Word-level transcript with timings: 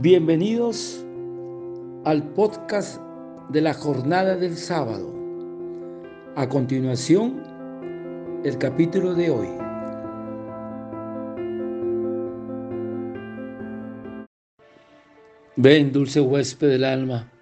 Bienvenidos 0.00 1.04
al 2.04 2.22
podcast 2.32 3.00
de 3.48 3.60
la 3.60 3.74
jornada 3.74 4.36
del 4.36 4.56
sábado. 4.56 5.12
A 6.36 6.48
continuación, 6.48 7.42
el 8.44 8.58
capítulo 8.58 9.14
de 9.14 9.30
hoy. 9.30 9.48
Ven, 15.56 15.90
dulce 15.90 16.20
huésped 16.20 16.68
del 16.68 16.84
alma. 16.84 17.32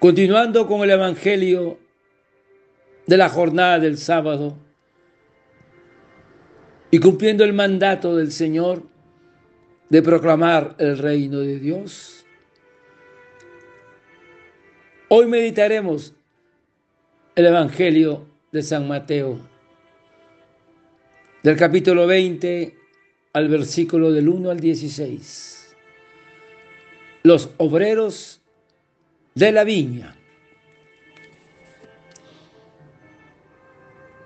Continuando 0.00 0.66
con 0.66 0.80
el 0.80 0.90
Evangelio 0.90 1.78
de 3.06 3.16
la 3.16 3.28
jornada 3.28 3.78
del 3.78 3.98
sábado 3.98 4.58
y 6.90 6.98
cumpliendo 6.98 7.44
el 7.44 7.52
mandato 7.52 8.16
del 8.16 8.32
Señor 8.32 8.92
de 9.88 10.02
proclamar 10.02 10.74
el 10.78 10.98
reino 10.98 11.40
de 11.40 11.58
Dios. 11.58 12.24
Hoy 15.08 15.26
meditaremos 15.26 16.14
el 17.34 17.46
Evangelio 17.46 18.26
de 18.52 18.62
San 18.62 18.88
Mateo, 18.88 19.38
del 21.42 21.56
capítulo 21.56 22.06
20 22.06 22.74
al 23.32 23.48
versículo 23.48 24.12
del 24.12 24.28
1 24.28 24.50
al 24.50 24.60
16. 24.60 25.76
Los 27.24 27.50
obreros 27.58 28.40
de 29.34 29.52
la 29.52 29.64
viña. 29.64 30.16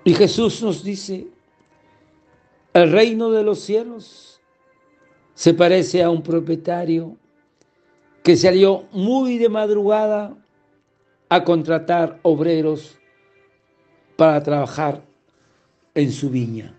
Y 0.03 0.13
Jesús 0.13 0.61
nos 0.61 0.83
dice, 0.83 1.27
el 2.73 2.91
reino 2.91 3.31
de 3.31 3.43
los 3.43 3.59
cielos 3.59 4.28
se 5.39 5.53
parece 5.53 6.03
a 6.03 6.09
un 6.09 6.21
propietario 6.21 7.15
que 8.23 8.35
salió 8.35 8.83
muy 8.91 9.37
de 9.37 9.47
madrugada 9.47 10.35
a 11.29 11.43
contratar 11.45 12.19
obreros 12.23 12.97
para 14.17 14.43
trabajar 14.43 15.01
en 15.95 16.11
su 16.11 16.29
viña. 16.29 16.75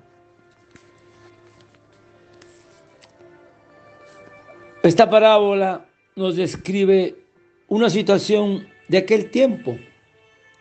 Esta 4.83 5.09
parábola 5.09 5.87
nos 6.15 6.37
describe 6.37 7.17
una 7.67 7.89
situación 7.89 8.69
de 8.89 8.99
aquel 8.99 9.31
tiempo 9.31 9.79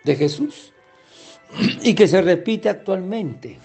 de 0.06 0.16
Jesús 0.16 0.72
y 1.84 1.94
que 1.96 2.08
se 2.08 2.22
repite 2.22 2.70
actualmente, 2.70 3.60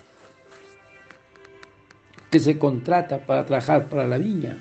que 2.34 2.40
se 2.40 2.58
contrata 2.58 3.24
para 3.24 3.46
trabajar 3.46 3.88
para 3.88 4.08
la 4.08 4.18
viña. 4.18 4.60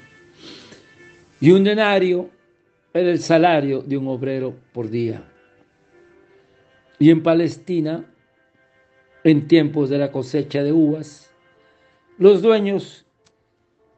Y 1.41 1.49
un 1.49 1.63
denario 1.63 2.29
era 2.93 3.09
el 3.09 3.17
salario 3.17 3.81
de 3.81 3.97
un 3.97 4.09
obrero 4.09 4.53
por 4.73 4.91
día. 4.91 5.23
Y 6.99 7.09
en 7.09 7.23
Palestina, 7.23 8.05
en 9.23 9.47
tiempos 9.47 9.89
de 9.89 9.97
la 9.97 10.11
cosecha 10.11 10.61
de 10.61 10.71
uvas, 10.71 11.33
los 12.19 12.43
dueños 12.43 13.07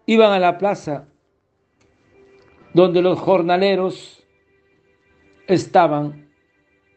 iban 0.05 0.31
a 0.31 0.39
la 0.39 0.57
plaza 0.57 1.09
donde 2.73 3.01
los 3.01 3.19
jornaleros 3.19 4.23
estaban 5.47 6.29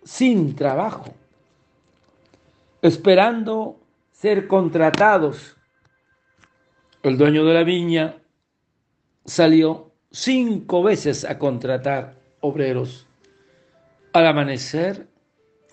sin 0.05 0.55
trabajo, 0.55 1.13
esperando 2.83 3.81
ser 4.13 4.47
contratados. 4.47 5.58
El 7.03 7.17
dueño 7.17 7.45
de 7.45 7.55
la 7.55 7.65
viña 7.65 8.17
salió 9.25 9.93
cinco 10.11 10.83
veces 10.83 11.25
a 11.25 11.39
contratar 11.39 12.17
obreros. 12.41 13.07
Al 14.13 14.27
amanecer, 14.27 15.07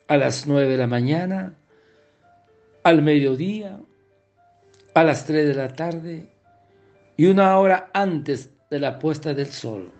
a 0.08 0.18
las 0.18 0.46
nueve 0.46 0.69
de 0.69 0.78
la 0.78 0.88
mañana, 0.88 1.56
al 2.84 3.02
mediodía, 3.02 3.80
a 4.94 5.03
las 5.03 5.25
tres 5.25 5.47
de 5.47 5.56
la 5.56 5.69
tarde 5.69 6.30
y 7.18 7.25
una 7.25 7.57
hora 7.57 7.90
antes 7.94 8.52
de 8.69 8.80
la 8.80 9.00
puesta 9.00 9.34
del 9.34 9.47
sol 9.47 9.92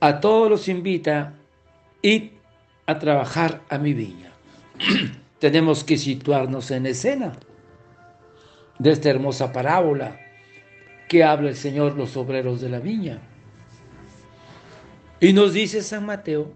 a 0.00 0.20
todos 0.20 0.50
los 0.50 0.68
invita 0.68 1.34
ir 2.02 2.32
a 2.86 2.98
trabajar 2.98 3.62
a 3.68 3.78
mi 3.78 3.94
viña. 3.94 4.32
Tenemos 5.38 5.84
que 5.84 5.96
situarnos 5.96 6.70
en 6.70 6.86
escena 6.86 7.32
de 8.80 8.92
esta 8.92 9.10
hermosa 9.10 9.52
parábola 9.52 10.18
que 11.06 11.22
habla 11.22 11.50
el 11.50 11.56
Señor 11.56 11.98
los 11.98 12.16
obreros 12.16 12.62
de 12.62 12.70
la 12.70 12.78
viña. 12.78 13.20
Y 15.20 15.34
nos 15.34 15.52
dice 15.52 15.82
San 15.82 16.06
Mateo 16.06 16.50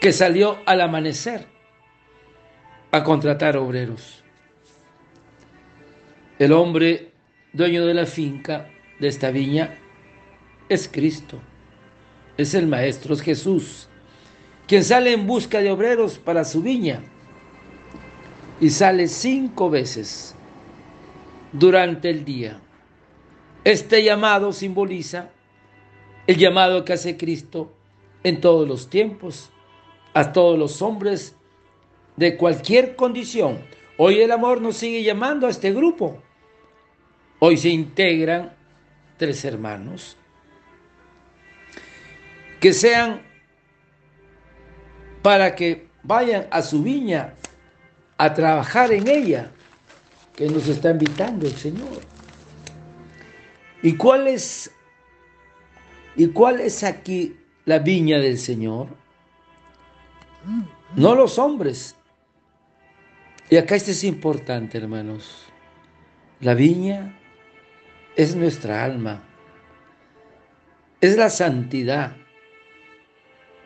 que 0.00 0.12
salió 0.12 0.58
al 0.64 0.80
amanecer 0.80 1.44
a 2.92 3.02
contratar 3.02 3.56
obreros. 3.56 4.22
El 6.38 6.52
hombre 6.52 7.10
dueño 7.52 7.84
de 7.84 7.94
la 7.94 8.06
finca 8.06 8.68
de 9.00 9.08
esta 9.08 9.32
viña 9.32 9.74
es 10.68 10.88
Cristo, 10.88 11.40
es 12.36 12.54
el 12.54 12.68
Maestro, 12.68 13.12
es 13.12 13.22
Jesús, 13.22 13.88
quien 14.68 14.84
sale 14.84 15.12
en 15.12 15.26
busca 15.26 15.60
de 15.60 15.72
obreros 15.72 16.16
para 16.16 16.44
su 16.44 16.62
viña 16.62 17.02
y 18.60 18.70
sale 18.70 19.08
cinco 19.08 19.70
veces 19.70 20.34
durante 21.52 22.10
el 22.10 22.24
día. 22.24 22.60
Este 23.64 24.04
llamado 24.04 24.52
simboliza 24.52 25.30
el 26.26 26.36
llamado 26.36 26.84
que 26.84 26.92
hace 26.92 27.16
Cristo 27.16 27.72
en 28.22 28.40
todos 28.40 28.68
los 28.68 28.90
tiempos, 28.90 29.50
a 30.12 30.32
todos 30.32 30.58
los 30.58 30.82
hombres 30.82 31.36
de 32.16 32.36
cualquier 32.36 32.94
condición. 32.96 33.58
Hoy 33.96 34.20
el 34.20 34.30
amor 34.30 34.60
nos 34.60 34.76
sigue 34.76 35.02
llamando 35.02 35.46
a 35.46 35.50
este 35.50 35.72
grupo. 35.72 36.22
Hoy 37.38 37.56
se 37.56 37.70
integran 37.70 38.54
tres 39.16 39.44
hermanos 39.44 40.16
que 42.60 42.74
sean 42.74 43.22
para 45.22 45.54
que 45.54 45.88
vayan 46.02 46.46
a 46.50 46.60
su 46.60 46.82
viña 46.82 47.34
a 48.20 48.34
trabajar 48.34 48.92
en 48.92 49.08
ella, 49.08 49.50
que 50.36 50.46
nos 50.46 50.68
está 50.68 50.90
invitando 50.90 51.46
el 51.46 51.56
Señor. 51.56 52.02
¿Y 53.82 53.96
cuál 53.96 54.28
es, 54.28 54.70
y 56.16 56.30
aquí 56.84 57.34
la 57.64 57.78
viña 57.78 58.18
del 58.18 58.36
Señor? 58.36 58.88
No 60.96 61.14
los 61.14 61.38
hombres. 61.38 61.96
Y 63.48 63.56
acá 63.56 63.76
esto 63.76 63.90
es 63.90 64.04
importante, 64.04 64.76
hermanos. 64.76 65.46
La 66.40 66.52
viña 66.52 67.18
es 68.16 68.36
nuestra 68.36 68.84
alma, 68.84 69.22
es 71.00 71.16
la 71.16 71.30
santidad 71.30 72.14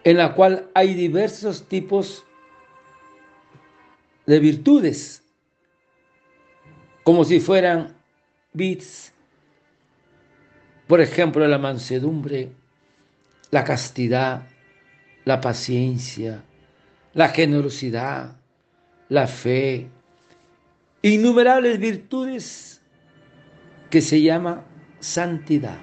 en 0.05 0.17
la 0.17 0.33
cual 0.37 0.71
hay 0.75 0.95
diversos 0.95 1.67
tipos 1.67 2.25
de 4.27 4.39
virtudes, 4.41 5.23
como 7.03 7.25
si 7.25 7.41
fueran 7.41 7.95
bits, 8.53 9.13
por 10.87 11.01
ejemplo, 11.01 11.47
la 11.47 11.59
mansedumbre, 11.59 12.53
la 13.51 13.65
castidad, 13.65 14.47
la 15.25 15.41
paciencia, 15.41 16.43
la 17.15 17.29
generosidad, 17.29 18.37
la 19.09 19.27
fe, 19.27 19.89
innumerables 21.03 21.79
virtudes 21.79 22.83
que 23.91 24.01
se 24.01 24.21
llama 24.23 24.65
santidad. 25.01 25.79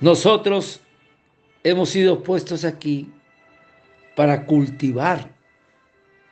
Nosotros 0.00 0.80
hemos 1.62 1.90
sido 1.90 2.22
puestos 2.22 2.64
aquí 2.64 3.12
para 4.16 4.46
cultivar 4.46 5.39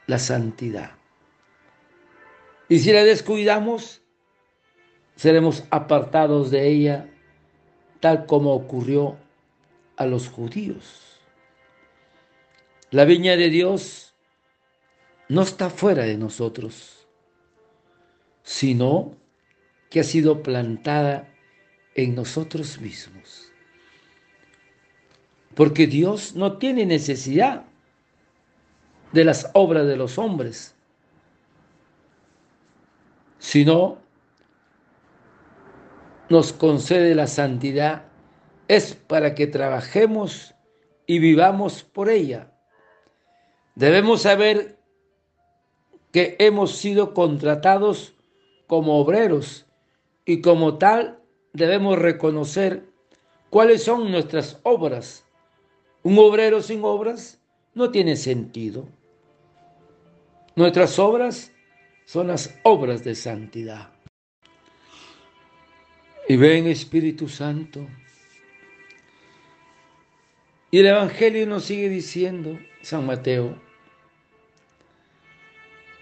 la 0.08 0.19
santidad. 0.19 0.90
Y 2.69 2.81
si 2.81 2.93
la 2.93 3.05
descuidamos, 3.05 4.02
seremos 5.14 5.62
apartados 5.70 6.50
de 6.50 6.66
ella, 6.69 7.08
tal 8.00 8.26
como 8.26 8.52
ocurrió 8.52 9.16
a 9.96 10.05
los 10.06 10.28
judíos. 10.28 11.20
La 12.90 13.05
viña 13.05 13.37
de 13.37 13.50
Dios 13.50 14.16
no 15.28 15.43
está 15.43 15.70
fuera 15.70 16.02
de 16.02 16.16
nosotros, 16.16 17.06
sino 18.43 19.14
que 19.90 20.00
ha 20.00 20.05
sido 20.05 20.43
plantada 20.43 21.32
en 21.94 22.16
nosotros 22.16 22.81
mismos 22.81 23.49
porque 25.58 25.88
Dios 25.88 26.37
no 26.37 26.56
tiene 26.56 26.87
necesidad 26.87 27.64
de 29.12 29.25
las 29.25 29.50
obras 29.55 29.87
de 29.87 29.96
los 29.96 30.19
hombres, 30.19 30.75
sino 33.38 33.99
nos 36.28 36.52
concede 36.52 37.14
la 37.14 37.26
santidad 37.26 38.05
es 38.69 38.94
para 38.94 39.34
que 39.34 39.46
trabajemos 39.46 40.55
y 41.06 41.19
vivamos 41.19 41.82
por 41.82 42.10
ella. 42.10 42.52
Debemos 43.75 44.22
saber 44.22 44.78
que 46.12 46.37
hemos 46.38 46.76
sido 46.76 47.14
contratados 47.14 48.14
como 48.66 48.99
obreros 48.99 49.66
y 50.26 50.43
como 50.43 50.76
tal 50.76 51.22
debemos 51.55 51.99
reconocer 51.99 52.84
cuáles 53.49 53.84
son 53.84 54.10
nuestras 54.10 54.60
obras. 54.62 55.25
Un 56.02 56.19
obrero 56.19 56.60
sin 56.60 56.84
obras 56.84 57.40
no 57.75 57.90
tiene 57.90 58.16
sentido. 58.16 58.87
Nuestras 60.58 60.99
obras 60.99 61.52
son 62.05 62.26
las 62.26 62.58
obras 62.64 63.05
de 63.05 63.14
santidad. 63.14 63.93
Y 66.28 66.37
ven 66.37 66.66
Espíritu 66.66 67.28
Santo. 67.28 67.87
Y 70.72 70.81
el 70.81 70.87
Evangelio 70.88 71.46
nos 71.46 71.62
sigue 71.62 71.88
diciendo, 71.88 72.58
San 72.82 73.06
Mateo, 73.06 73.56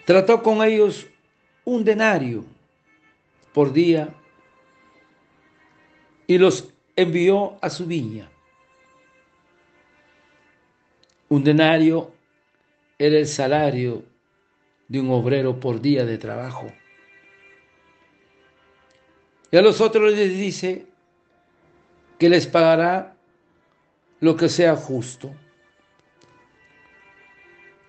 trató 0.07 0.43
con 0.43 0.63
ellos 0.67 1.07
un 1.67 1.85
denario 1.85 2.43
por 3.53 3.75
día 3.75 4.09
y 6.27 6.39
los 6.39 6.73
envió 6.97 7.59
a 7.61 7.69
su 7.69 7.85
viña. 7.85 8.31
Un 11.29 11.45
denario 11.45 12.11
era 12.99 13.19
el 13.19 13.27
salario 13.27 14.16
de 14.89 15.01
un 15.01 15.11
obrero 15.11 15.59
por 15.59 15.81
día 15.81 16.05
de 16.05 16.19
trabajo. 16.19 16.73
Y 19.51 19.57
a 19.57 19.63
los 19.63 19.81
otros 19.81 20.13
les 20.13 20.31
dice 20.31 20.87
que 22.19 22.29
les 22.29 22.47
pagará 22.47 23.17
lo 24.21 24.37
que 24.37 24.49
sea 24.49 24.77
justo. 24.77 25.35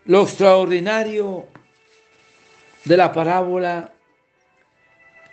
Lo 0.06 0.24
extraordinario 0.24 1.48
de 2.86 2.98
la 2.98 3.12
parábola 3.12 3.94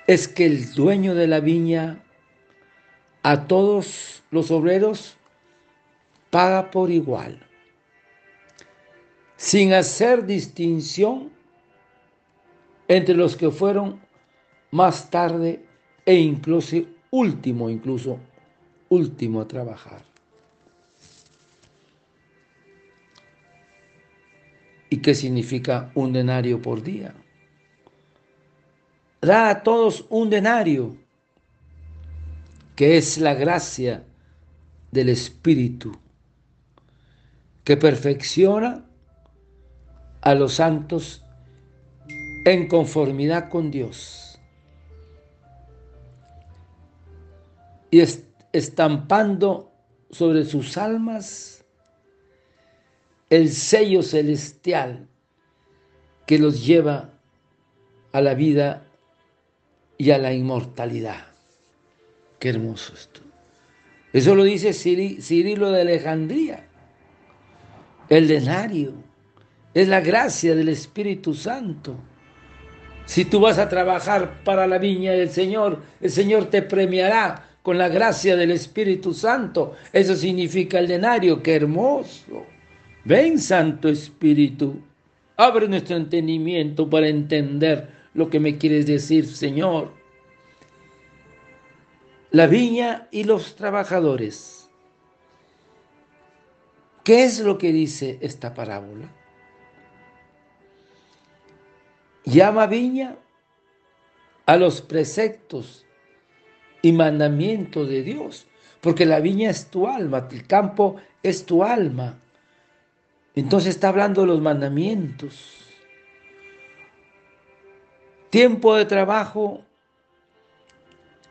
es 0.07 0.29
que 0.29 0.47
el 0.47 0.73
dueño 0.75 1.15
de 1.15 1.27
la 1.27 1.41
viña 1.41 2.03
a 3.23 3.47
todos 3.47 4.23
los 4.31 4.51
obreros 4.51 5.17
paga 6.31 6.71
por 6.71 6.91
igual, 6.91 7.41
sin 9.37 9.73
hacer 9.73 10.27
distinción 10.27 11.34
entre 12.89 13.15
los 13.15 13.37
que 13.37 13.51
fueron 13.51 14.01
más 14.71 15.11
tarde 15.11 15.65
e 16.05 16.15
incluso 16.15 16.77
último, 17.11 17.71
incluso 17.71 18.19
último 18.89 19.41
a 19.41 19.49
trabajar. 19.49 20.03
¿Y 24.91 24.99
qué 24.99 25.15
significa 25.15 25.91
un 25.95 26.13
denario 26.13 26.61
por 26.61 26.83
día? 26.83 27.15
Da 29.21 29.49
a 29.49 29.63
todos 29.63 30.07
un 30.11 30.29
denario, 30.29 30.97
que 32.77 32.97
es 32.97 33.19
la 33.19 33.35
gracia 33.35 34.05
del 34.91 35.09
Espíritu, 35.09 35.97
que 37.65 37.77
perfecciona 37.77 38.85
a 40.21 40.35
los 40.35 40.55
santos 40.55 41.24
en 42.45 42.69
conformidad 42.69 43.49
con 43.49 43.71
Dios 43.71 44.39
y 47.91 48.03
estampando 48.53 49.73
sobre 50.11 50.45
sus 50.45 50.77
almas 50.77 51.65
el 53.31 53.51
sello 53.51 54.03
celestial 54.03 55.09
que 56.27 56.39
los 56.39 56.67
lleva 56.67 57.11
a 58.13 58.21
la 58.21 58.35
vida 58.35 58.87
y 59.97 60.11
a 60.11 60.19
la 60.19 60.33
inmortalidad. 60.33 61.27
Qué 62.39 62.51
hermoso 62.51 62.95
esto. 62.95 63.21
Eso 64.13 64.35
lo 64.35 64.45
dice 64.45 64.73
Cirilo 64.73 65.71
de 65.71 65.81
Alejandría. 65.81 66.67
El 68.09 68.29
denario 68.29 68.93
es 69.73 69.89
la 69.89 70.01
gracia 70.01 70.55
del 70.55 70.69
Espíritu 70.69 71.33
Santo 71.33 71.97
si 73.07 73.25
tú 73.25 73.41
vas 73.41 73.59
a 73.59 73.69
trabajar 73.69 74.43
para 74.45 74.67
la 74.67 74.79
viña 74.79 75.13
del 75.13 75.31
Señor, 75.31 75.83
el 76.01 76.11
Señor 76.11 76.47
te 76.47 76.63
premiará 76.63 77.49
con 77.63 77.79
la 77.79 77.89
gracia 77.89 78.37
del 78.37 78.51
Espíritu 78.51 79.13
Santo. 79.15 79.75
Eso 79.93 80.15
significa 80.15 80.79
el 80.79 80.89
denario. 80.89 81.43
¡Qué 81.43 81.57
hermoso! 81.57 82.47
Ven, 83.05 83.39
Santo 83.39 83.89
Espíritu. 83.89 84.81
Abre 85.37 85.69
nuestro 85.69 85.97
entendimiento 85.97 86.89
para 86.89 87.09
entender 87.09 87.89
lo 88.15 88.31
que 88.31 88.41
me 88.41 88.57
quieres 88.57 88.87
decir, 88.87 89.27
Señor. 89.27 89.93
La 92.31 92.47
viña 92.47 93.09
y 93.11 93.25
los 93.25 93.55
trabajadores. 93.57 94.71
¿Qué 97.03 97.25
es 97.25 97.41
lo 97.41 97.59
que 97.59 97.73
dice 97.73 98.19
esta 98.23 98.55
parábola? 98.55 99.09
Llama 102.25 102.67
viña 102.67 103.17
a 104.47 104.57
los 104.57 104.81
preceptos 104.81 105.85
y 106.81 106.93
mandamientos 106.93 107.89
de 107.89 108.03
Dios, 108.03 108.47
porque 108.81 109.05
la 109.05 109.21
viña 109.21 109.51
es 109.51 109.67
tu 109.67 109.87
alma, 109.87 110.27
el 110.31 110.47
campo 110.47 110.97
es 111.23 111.45
tu 111.45 111.63
alma. 111.63 112.19
Entonces 113.35 113.75
está 113.75 113.89
hablando 113.89 114.23
de 114.23 114.29
los 114.29 114.41
mandamientos. 114.41 115.61
Tiempo 118.31 118.75
de 118.75 118.85
trabajo 118.87 119.63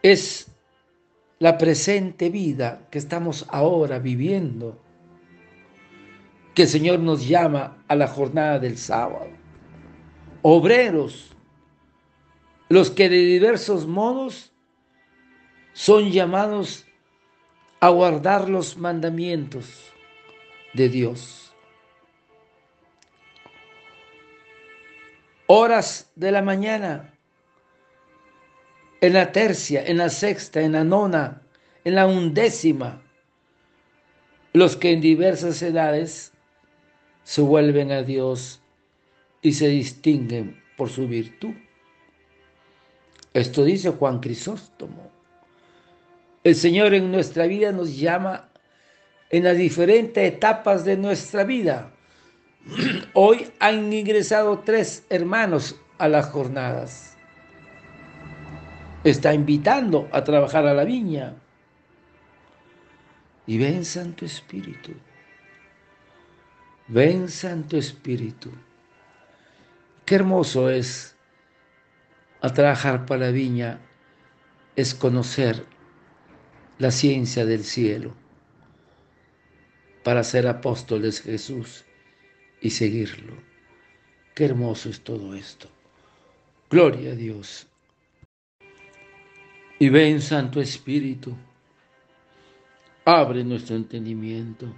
es 0.01 0.47
la 1.39 1.57
presente 1.57 2.29
vida 2.29 2.87
que 2.91 2.99
estamos 2.99 3.45
ahora 3.49 3.99
viviendo, 3.99 4.79
que 6.53 6.63
el 6.63 6.67
Señor 6.67 6.99
nos 6.99 7.27
llama 7.27 7.83
a 7.87 7.95
la 7.95 8.07
jornada 8.07 8.59
del 8.59 8.77
sábado 8.77 9.42
obreros, 10.43 11.31
los 12.69 12.91
que 12.91 13.09
de 13.09 13.17
diversos 13.17 13.87
modos 13.87 14.51
son 15.71 16.11
llamados 16.11 16.85
a 17.79 17.89
guardar 17.89 18.49
los 18.49 18.77
mandamientos 18.77 19.91
de 20.73 20.89
Dios. 20.89 21.53
Horas 25.47 26.11
de 26.15 26.31
la 26.31 26.41
mañana, 26.41 27.13
en 29.01 29.13
la 29.13 29.31
tercia, 29.31 29.83
en 29.85 29.97
la 29.97 30.09
sexta, 30.09 30.61
en 30.61 30.73
la 30.73 30.83
nona, 30.83 31.41
en 31.83 31.95
la 31.95 32.05
undécima, 32.05 33.01
los 34.51 34.75
que 34.75 34.91
en 34.91 35.01
diversas 35.01 35.61
edades 35.61 36.33
se 37.23 37.41
vuelven 37.41 37.91
a 37.91 38.03
Dios 38.03 38.62
y 39.43 39.51
se 39.53 39.67
distinguen 39.67 40.63
por 40.75 40.89
su 40.89 41.07
virtud. 41.07 41.53
Esto 43.33 43.63
dice 43.63 43.91
Juan 43.91 44.19
Crisóstomo. 44.19 45.11
El 46.43 46.55
Señor 46.55 46.93
en 46.93 47.11
nuestra 47.11 47.45
vida 47.45 47.71
nos 47.71 47.95
llama 47.95 48.49
en 49.29 49.43
las 49.43 49.57
diferentes 49.57 50.23
etapas 50.23 50.85
de 50.85 50.97
nuestra 50.97 51.43
vida. 51.43 51.91
Hoy 53.13 53.51
han 53.59 53.91
ingresado 53.91 54.59
tres 54.59 55.05
hermanos 55.09 55.75
a 55.97 56.07
las 56.07 56.29
jornadas. 56.29 57.17
Está 59.03 59.33
invitando 59.33 60.07
a 60.13 60.23
trabajar 60.23 60.65
a 60.65 60.73
la 60.73 60.85
viña. 60.85 61.33
Y 63.45 63.57
ven 63.57 63.83
Santo 63.83 64.23
Espíritu. 64.23 64.93
Ven 66.87 67.27
Santo 67.27 67.75
Espíritu. 67.75 68.51
Qué 70.05 70.15
hermoso 70.15 70.69
es 70.69 71.15
a 72.41 72.53
trabajar 72.53 73.05
para 73.05 73.27
la 73.27 73.31
viña, 73.31 73.79
es 74.75 74.93
conocer 74.93 75.65
la 76.77 76.91
ciencia 76.91 77.45
del 77.45 77.63
cielo 77.63 78.13
para 80.03 80.23
ser 80.23 80.47
apóstoles 80.47 81.23
de 81.23 81.31
Jesús 81.31 81.85
y 82.59 82.71
seguirlo. 82.71 83.37
Qué 84.35 84.45
hermoso 84.45 84.89
es 84.89 85.01
todo 85.01 85.35
esto. 85.35 85.69
Gloria 86.69 87.11
a 87.11 87.15
Dios. 87.15 87.67
Y 89.79 89.89
ven, 89.89 90.21
Santo 90.21 90.59
Espíritu, 90.59 91.37
abre 93.05 93.43
nuestro 93.43 93.75
entendimiento. 93.75 94.73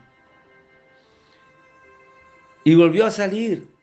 Y 2.63 2.75
volvió 2.75 3.05
a 3.05 3.11
salir 3.11 3.74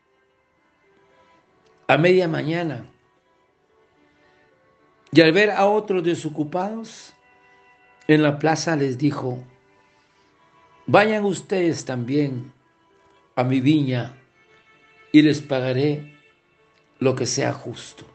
a 1.92 1.98
media 1.98 2.26
mañana 2.26 2.86
Y 5.12 5.20
al 5.20 5.32
ver 5.32 5.50
a 5.50 5.66
otros 5.66 6.02
desocupados 6.02 7.12
en 8.08 8.22
la 8.22 8.38
plaza 8.38 8.76
les 8.76 8.96
dijo, 8.96 9.38
vayan 10.86 11.24
ustedes 11.26 11.84
también 11.84 12.50
a 13.36 13.44
mi 13.44 13.60
viña 13.60 14.14
y 15.12 15.20
les 15.20 15.42
pagaré 15.42 16.18
lo 16.98 17.14
que 17.14 17.26
sea 17.26 17.52
justo. 17.52 18.06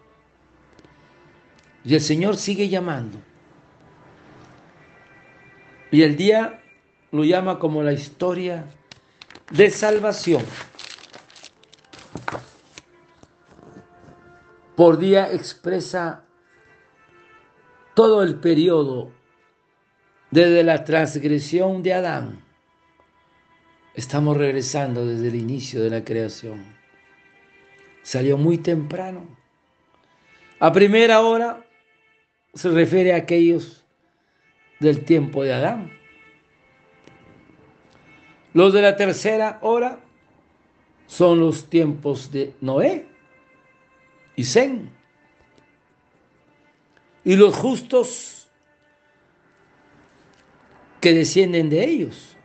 Y 1.86 1.94
el 1.94 2.02
Señor 2.02 2.36
sigue 2.36 2.70
llamando. 2.70 3.20
Y 5.92 6.02
el 6.02 6.18
día 6.18 6.64
lo 7.12 7.24
llama 7.24 7.60
como 7.60 7.84
la 7.84 7.94
historia 7.94 8.66
de 9.52 9.70
salvación. 9.70 10.44
Por 14.78 15.00
día 15.00 15.34
expresa 15.34 16.24
todo 17.96 18.22
el 18.22 18.36
periodo 18.36 19.12
desde 20.30 20.64
la 20.64 20.84
transgresión 20.84 21.82
de 21.82 21.96
Adán. 21.96 22.46
Estamos 23.96 24.38
regresando 24.38 25.04
desde 25.04 25.30
el 25.30 25.36
inicio 25.36 25.82
de 25.82 25.90
la 25.90 26.04
creación. 26.04 26.64
Salió 28.04 28.38
muy 28.38 28.60
temprano. 28.60 29.26
A 30.60 30.72
primera 30.72 31.22
hora 31.22 31.66
se 32.54 32.70
refiere 32.70 33.14
a 33.14 33.18
aquellos 33.18 33.84
del 34.80 35.04
tiempo 35.06 35.44
de 35.44 35.54
Adán. 35.56 35.92
Los 38.54 38.74
de 38.74 38.84
la 38.84 38.96
tercera 38.96 39.58
hora 39.64 39.98
son 41.08 41.40
los 41.40 41.68
tiempos 41.68 42.32
de 42.32 42.54
Noé 42.62 43.17
y 44.38 44.46
Zen. 44.46 44.90
Y 47.26 47.36
los 47.36 47.54
justos 47.54 48.48
que 51.02 51.14
descienden 51.14 51.70
de 51.70 51.84
ellos. 51.84 52.38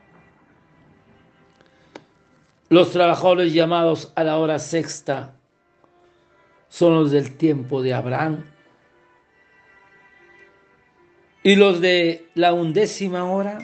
Los 2.68 2.90
trabajadores 2.90 3.52
llamados 3.52 4.12
a 4.16 4.24
la 4.24 4.38
hora 4.38 4.58
sexta 4.58 5.36
son 6.68 6.94
los 6.94 7.12
del 7.12 7.36
tiempo 7.36 7.82
de 7.82 7.94
Abraham 7.94 8.44
y 11.42 11.56
los 11.56 11.80
de 11.80 12.30
la 12.34 12.54
undécima 12.54 13.24
hora 13.24 13.58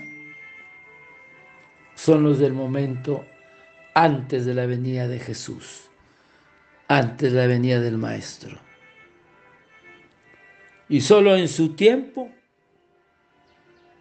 son 1.95 2.23
los 2.23 2.39
del 2.39 2.53
momento 2.53 3.25
antes 3.95 4.45
de 4.45 4.55
la 4.55 4.67
venida 4.67 5.09
de 5.09 5.19
Jesús, 5.19 5.88
antes 6.89 7.35
la 7.35 7.47
venida 7.47 7.81
del 7.81 7.99
Maestro. 7.99 8.59
Y 10.89 11.03
solo 11.03 11.37
en 11.37 11.49
su 11.49 11.75
tiempo 11.75 12.31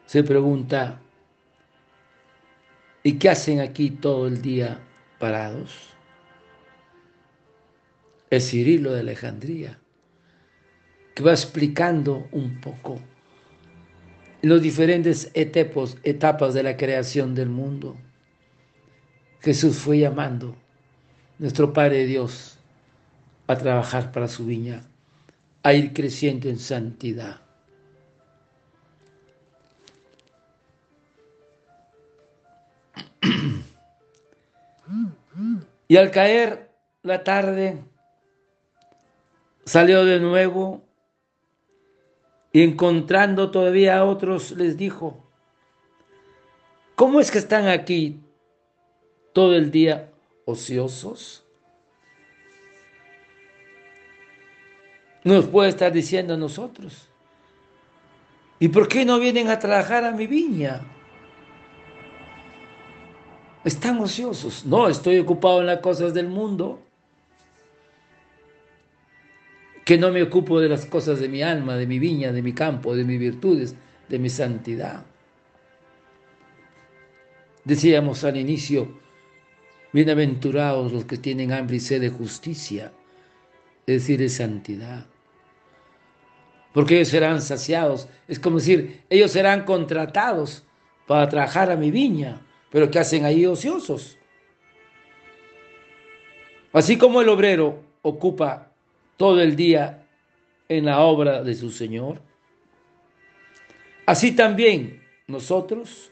se 0.06 0.24
pregunta, 0.24 1.01
¿y 3.03 3.20
qué 3.20 3.29
hacen 3.29 3.60
aquí 3.60 3.91
todo 3.91 4.27
el 4.27 4.41
día 4.41 4.79
parados? 5.20 5.89
Es 8.29 8.50
Cirilo 8.50 8.94
de 8.94 9.01
Alejandría, 9.01 9.77
que 11.13 11.24
va 11.24 11.32
explicando 11.32 12.27
un 12.32 12.62
poco 12.62 13.01
los 14.41 14.62
diferentes 14.62 15.29
etapos, 15.34 15.98
etapas 16.03 16.53
de 16.53 16.63
la 16.63 16.77
creación 16.77 17.36
del 17.36 17.50
mundo. 17.50 17.98
Jesús 19.41 19.75
fue 19.77 20.00
llamando 20.00 20.56
nuestro 21.38 21.74
Padre 21.74 22.06
Dios 22.06 22.56
a 23.48 23.58
trabajar 23.58 24.12
para 24.12 24.27
su 24.27 24.46
viña, 24.46 24.84
a 25.63 25.74
ir 25.74 25.94
creciendo 25.94 26.50
en 26.50 26.60
santidad. 26.60 27.42
Y 35.88 35.96
al 35.96 36.12
caer 36.12 36.70
la 37.01 37.24
tarde, 37.24 37.82
salió 39.66 40.04
de 40.04 40.20
nuevo 40.20 40.82
y 42.51 42.63
encontrando 42.63 43.51
todavía 43.51 43.98
a 43.98 44.06
otros 44.06 44.51
les 44.51 44.75
dijo, 44.75 45.24
¿cómo 46.96 47.22
es 47.22 47.32
que 47.32 47.38
están 47.38 47.68
aquí 47.68 48.20
todo 49.34 49.56
el 49.56 49.72
día 49.72 50.12
ociosos? 50.46 51.47
Nos 55.27 55.46
puede 55.48 55.67
estar 55.67 55.91
diciendo 55.91 56.36
a 56.36 56.38
nosotros. 56.38 57.10
¿Y 58.62 58.69
por 58.69 58.88
qué 58.88 59.03
no 59.03 59.19
vienen 59.19 59.50
a 59.50 59.60
trabajar 59.60 60.05
a 60.05 60.12
mi 60.13 60.25
viña? 60.25 60.79
Están 63.65 64.00
ociosos. 64.00 64.65
No, 64.65 64.88
estoy 64.88 65.19
ocupado 65.19 65.60
en 65.60 65.65
las 65.67 65.79
cosas 65.79 66.13
del 66.13 66.29
mundo. 66.29 66.81
que 69.84 69.98
no 69.98 70.12
me 70.12 70.22
ocupo 70.22 70.60
de 70.60 70.67
las 70.67 70.86
cosas 70.86 71.19
de 71.22 71.29
mi 71.29 71.41
alma, 71.41 71.77
de 71.77 71.88
mi 71.88 71.98
viña, 71.98 72.34
de 72.34 72.41
mi 72.41 72.51
campo, 72.51 72.93
de 72.93 73.05
mis 73.05 73.19
virtudes, 73.19 73.74
de 74.10 74.19
mi 74.19 74.29
santidad. 74.29 75.05
Decíamos 77.63 78.25
al 78.25 78.36
inicio, 78.36 79.00
bienaventurados 79.93 80.91
los 80.91 81.05
que 81.05 81.17
tienen 81.17 81.53
hambre 81.53 81.77
y 81.77 81.79
sed 81.79 82.01
de 82.01 82.10
justicia, 82.10 82.91
es 83.86 84.01
decir, 84.01 84.19
de 84.19 84.27
santidad. 84.27 85.05
Porque 86.77 86.98
ellos 86.98 87.07
serán 87.07 87.41
saciados. 87.41 88.07
Es 88.27 88.39
como 88.39 88.57
decir, 88.57 89.01
ellos 89.10 89.31
serán 89.31 89.65
contratados 89.65 90.63
para 91.07 91.27
trabajar 91.27 91.72
a 91.72 91.75
mi 91.75 91.89
viña, 91.89 92.39
pero 92.69 92.91
¿qué 92.91 93.00
hacen 93.00 93.25
ahí 93.25 93.48
ociosos? 93.48 94.19
Así 96.72 96.96
como 96.96 97.19
el 97.19 97.29
obrero 97.29 97.81
ocupa 98.03 98.72
todo 99.15 99.41
el 99.41 99.55
día 99.55 100.05
en 100.69 100.86
la 100.86 101.00
obra 101.00 101.41
de 101.41 101.55
su 101.55 101.72
Señor. 101.72 102.22
Así 104.05 104.34
también 104.36 105.01
nosotros 105.25 106.12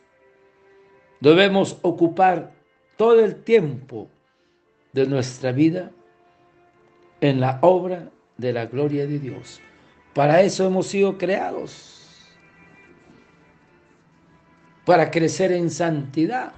debemos 1.19 1.77
ocupar 1.84 2.53
todo 2.98 3.24
el 3.24 3.36
tiempo 3.43 4.10
de 4.93 5.05
nuestra 5.05 5.51
vida 5.51 5.91
en 7.22 7.39
la 7.39 7.60
obra 7.62 8.10
de 8.38 8.51
la 8.51 8.65
gloria 8.65 9.05
de 9.05 9.19
Dios. 9.19 9.62
Para 10.15 10.41
eso 10.41 10.65
hemos 10.65 10.88
sido 10.88 11.17
creados, 11.17 12.24
para 14.86 15.12
crecer 15.12 15.51
en 15.51 15.69
santidad, 15.69 16.53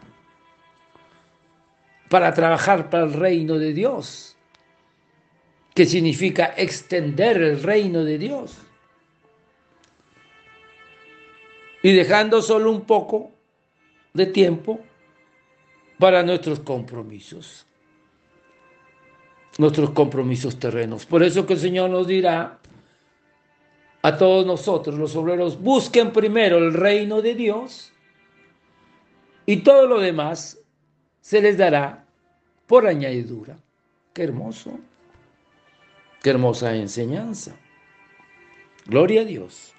para 2.08 2.34
trabajar 2.36 2.92
para 2.92 3.06
el 3.06 3.14
reino 3.14 3.58
de 3.58 3.74
Dios 3.74 4.38
que 5.74 5.86
significa 5.86 6.54
extender 6.58 7.38
el 7.38 7.62
reino 7.62 8.04
de 8.04 8.18
Dios. 8.18 8.58
Y 11.84 11.94
dejando 11.94 12.42
solo 12.42 12.72
un 12.72 12.82
poco 12.82 13.32
de 14.14 14.28
tiempo 14.28 14.80
para 16.00 16.22
nuestros 16.24 16.60
compromisos, 16.62 17.66
nuestros 19.60 19.92
compromisos 19.92 20.58
terrenos. 20.58 21.08
Por 21.08 21.22
eso 21.22 21.46
que 21.46 21.54
el 21.54 21.60
Señor 21.60 21.92
nos 21.92 22.08
dirá 22.08 22.60
a 24.08 24.18
todos 24.18 24.46
nosotros, 24.46 24.98
los 24.98 25.18
obreros, 25.18 25.62
busquen 25.62 26.14
primero 26.14 26.60
el 26.60 26.74
reino 26.74 27.22
de 27.22 27.36
Dios 27.36 27.92
y 29.46 29.58
todo 29.58 29.86
lo 29.86 30.00
demás 30.00 30.58
se 31.20 31.42
les 31.42 31.58
dará 31.58 32.06
por 32.68 32.88
añadidura. 32.88 33.60
Qué 34.14 34.24
hermoso. 34.24 34.80
Qué 36.24 36.30
hermosa 36.30 36.74
enseñanza. 36.74 37.54
Gloria 38.86 39.24
a 39.24 39.26
Dios. 39.26 39.74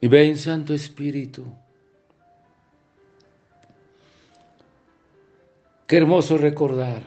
Y 0.00 0.08
ven, 0.08 0.38
Santo 0.38 0.72
Espíritu. 0.72 1.44
Qué 5.86 5.98
hermoso 5.98 6.38
recordar. 6.38 7.02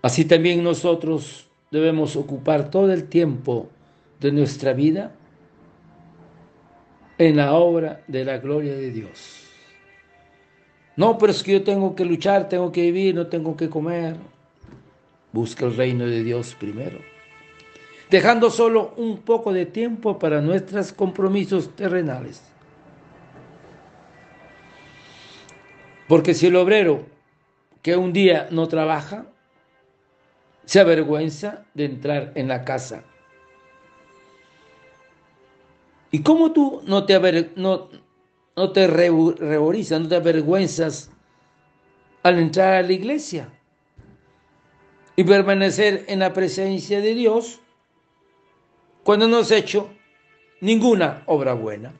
Así 0.00 0.24
también 0.24 0.62
nosotros 0.62 1.48
debemos 1.72 2.14
ocupar 2.16 2.70
todo 2.70 2.92
el 2.92 3.08
tiempo 3.08 3.68
de 4.20 4.30
nuestra 4.30 4.74
vida 4.74 5.12
en 7.18 7.36
la 7.36 7.54
obra 7.54 8.02
de 8.06 8.24
la 8.24 8.38
gloria 8.38 8.74
de 8.74 8.90
Dios. 8.90 9.42
No, 10.96 11.16
pero 11.16 11.32
es 11.32 11.42
que 11.42 11.52
yo 11.52 11.64
tengo 11.64 11.96
que 11.96 12.04
luchar, 12.04 12.48
tengo 12.48 12.70
que 12.70 12.82
vivir, 12.82 13.14
no 13.14 13.26
tengo 13.26 13.56
que 13.56 13.70
comer. 13.70 14.16
Busca 15.32 15.64
el 15.64 15.74
reino 15.74 16.04
de 16.04 16.22
Dios 16.22 16.54
primero. 16.54 16.98
Dejando 18.10 18.50
solo 18.50 18.92
un 18.98 19.22
poco 19.22 19.52
de 19.54 19.64
tiempo 19.64 20.18
para 20.18 20.42
nuestros 20.42 20.92
compromisos 20.92 21.74
terrenales. 21.74 22.42
Porque 26.06 26.34
si 26.34 26.48
el 26.48 26.56
obrero 26.56 27.06
que 27.80 27.96
un 27.96 28.12
día 28.12 28.48
no 28.50 28.68
trabaja, 28.68 29.24
se 30.72 30.80
avergüenza 30.80 31.66
de 31.74 31.84
entrar 31.84 32.32
en 32.34 32.48
la 32.48 32.64
casa. 32.64 33.04
¿Y 36.10 36.22
cómo 36.22 36.50
tú 36.52 36.80
no 36.86 37.04
te, 37.04 37.52
no, 37.56 37.90
no 38.56 38.72
te 38.72 38.88
no 38.88 40.08
te 40.08 40.16
avergüenzas 40.16 41.10
al 42.22 42.38
entrar 42.38 42.72
a 42.72 42.82
la 42.82 42.90
iglesia 42.90 43.50
y 45.14 45.24
permanecer 45.24 46.06
en 46.08 46.20
la 46.20 46.32
presencia 46.32 47.02
de 47.02 47.16
Dios 47.16 47.60
cuando 49.04 49.28
no 49.28 49.40
has 49.40 49.50
hecho 49.50 49.90
ninguna 50.62 51.22
obra 51.26 51.52
buena? 51.52 51.92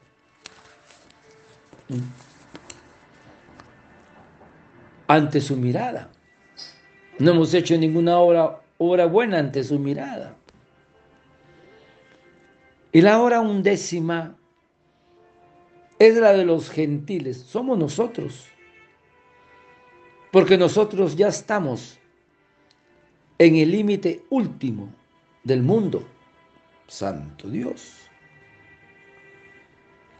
Ante 5.05 5.41
su 5.41 5.57
mirada. 5.57 6.09
No 7.19 7.31
hemos 7.31 7.53
hecho 7.53 7.77
ninguna 7.77 8.17
obra, 8.17 8.62
obra 8.83 9.05
buena 9.05 9.39
ante 9.39 9.63
su 9.63 9.79
mirada. 9.79 10.35
Y 12.91 13.01
la 13.01 13.21
hora 13.21 13.41
undécima 13.41 14.37
es 15.99 16.15
la 16.15 16.33
de 16.33 16.45
los 16.45 16.69
gentiles, 16.69 17.37
somos 17.37 17.77
nosotros. 17.77 18.47
Porque 20.31 20.57
nosotros 20.57 21.15
ya 21.15 21.27
estamos 21.27 21.99
en 23.37 23.55
el 23.55 23.71
límite 23.71 24.23
último 24.29 24.93
del 25.43 25.63
mundo. 25.63 26.07
Santo 26.87 27.49
Dios. 27.49 27.99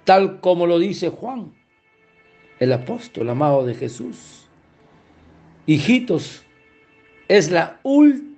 Tal 0.04 0.40
como 0.40 0.66
lo 0.68 0.80
dice 0.80 1.10
Juan, 1.10 1.54
el 2.60 2.74
apóstol 2.74 3.30
amado 3.30 3.66
de 3.66 3.76
Jesús. 3.76 4.48
Hijitos, 5.66 6.44
es 7.28 7.52
la 7.52 7.80
última 7.84 8.33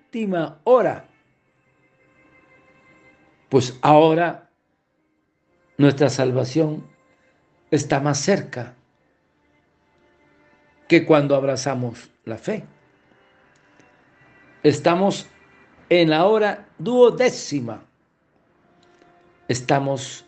hora. 0.64 1.06
Pues 3.50 3.78
ahora 3.82 4.50
nuestra 5.78 6.10
salvación 6.10 6.86
está 7.72 8.00
más 8.00 8.20
cerca 8.20 8.76
que 10.88 11.06
cuando 11.06 11.36
abrazamos 11.36 12.10
la 12.24 12.38
fe. 12.38 12.64
Estamos 14.64 15.28
en 15.90 16.10
la 16.10 16.26
hora 16.26 16.68
duodécima. 16.78 17.84
Estamos 19.48 20.26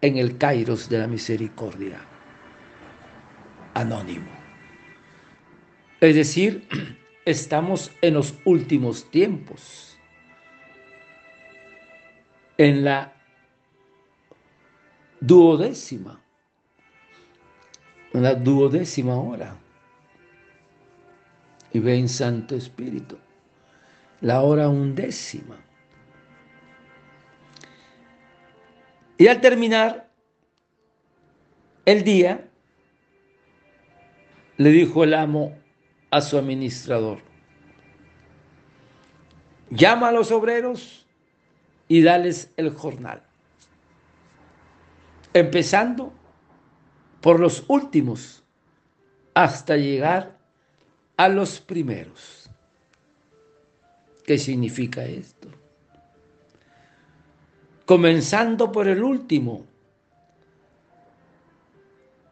en 0.00 0.18
el 0.18 0.36
Kairos 0.36 0.88
de 0.88 0.98
la 0.98 1.06
misericordia. 1.06 2.00
Anónimo. 3.74 4.30
Es 6.00 6.14
decir, 6.14 6.66
estamos 7.30 7.90
en 8.02 8.14
los 8.14 8.34
últimos 8.44 9.10
tiempos. 9.10 9.96
En 12.58 12.84
la 12.84 13.12
duodécima 15.20 16.20
la 18.12 18.34
duodécima 18.34 19.16
hora. 19.16 19.56
Y 21.72 21.78
ven 21.78 22.08
Santo 22.08 22.56
Espíritu, 22.56 23.16
la 24.20 24.42
hora 24.42 24.68
undécima. 24.68 25.56
Y 29.18 29.28
al 29.28 29.40
terminar 29.40 30.10
el 31.84 32.02
día, 32.02 32.48
le 34.56 34.70
dijo 34.70 35.04
el 35.04 35.14
amo 35.14 35.56
a 36.10 36.20
su 36.20 36.38
administrador, 36.38 37.18
llama 39.70 40.08
a 40.08 40.12
los 40.12 40.30
obreros 40.32 41.06
y 41.88 42.02
dales 42.02 42.52
el 42.56 42.70
jornal. 42.70 43.22
Empezando 45.32 46.12
por 47.20 47.38
los 47.38 47.64
últimos 47.68 48.42
hasta 49.34 49.76
llegar 49.76 50.38
a 51.16 51.28
los 51.28 51.60
primeros. 51.60 52.50
¿Qué 54.24 54.38
significa 54.38 55.04
esto? 55.04 55.48
Comenzando 57.84 58.70
por 58.70 58.86
el 58.86 59.02
último. 59.02 59.66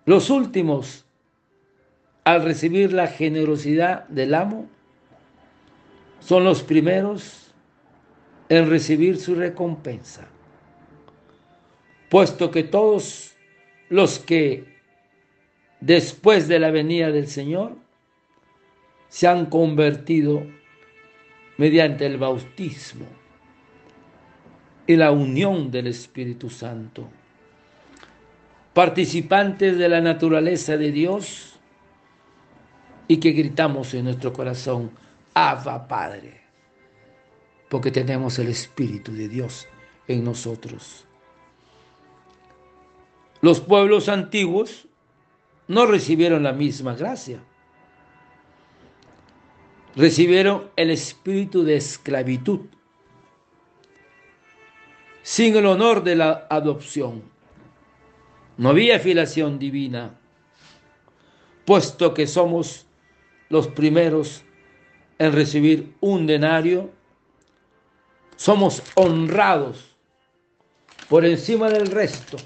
Los 0.04 0.30
últimos, 0.30 1.04
al 2.28 2.44
recibir 2.44 2.92
la 2.92 3.06
generosidad 3.06 4.06
del 4.08 4.34
amo, 4.34 4.68
son 6.20 6.44
los 6.44 6.62
primeros 6.62 7.54
en 8.50 8.68
recibir 8.68 9.16
su 9.16 9.34
recompensa, 9.34 10.28
puesto 12.10 12.50
que 12.50 12.64
todos 12.64 13.34
los 13.88 14.18
que 14.18 14.76
después 15.80 16.48
de 16.48 16.58
la 16.58 16.70
venida 16.70 17.10
del 17.10 17.28
Señor, 17.28 17.76
se 19.08 19.26
han 19.26 19.46
convertido 19.46 20.46
mediante 21.56 22.04
el 22.04 22.18
bautismo 22.18 23.06
y 24.86 24.96
la 24.96 25.12
unión 25.12 25.70
del 25.70 25.86
Espíritu 25.86 26.50
Santo, 26.50 27.08
participantes 28.74 29.78
de 29.78 29.88
la 29.88 30.02
naturaleza 30.02 30.76
de 30.76 30.92
Dios 30.92 31.47
y 33.08 33.16
que 33.16 33.32
gritamos 33.32 33.92
en 33.94 34.04
nuestro 34.04 34.32
corazón, 34.32 34.90
Abba 35.34 35.88
Padre, 35.88 36.42
porque 37.68 37.90
tenemos 37.90 38.38
el 38.38 38.48
Espíritu 38.48 39.12
de 39.12 39.28
Dios 39.28 39.66
en 40.06 40.22
nosotros. 40.22 41.06
Los 43.40 43.60
pueblos 43.60 44.08
antiguos 44.08 44.86
no 45.68 45.86
recibieron 45.86 46.42
la 46.42 46.52
misma 46.52 46.94
gracia. 46.94 47.40
Recibieron 49.94 50.70
el 50.76 50.90
espíritu 50.90 51.62
de 51.64 51.76
esclavitud, 51.76 52.60
sin 55.22 55.56
el 55.56 55.66
honor 55.66 56.02
de 56.02 56.16
la 56.16 56.46
adopción. 56.50 57.22
No 58.56 58.70
había 58.70 58.98
filiación 58.98 59.58
divina, 59.58 60.18
puesto 61.64 62.14
que 62.14 62.26
somos 62.26 62.87
los 63.48 63.68
primeros 63.68 64.44
en 65.18 65.32
recibir 65.32 65.94
un 66.00 66.26
denario, 66.26 66.90
somos 68.36 68.82
honrados 68.94 69.96
por 71.08 71.24
encima 71.24 71.68
del 71.68 71.86
resto. 71.86 72.36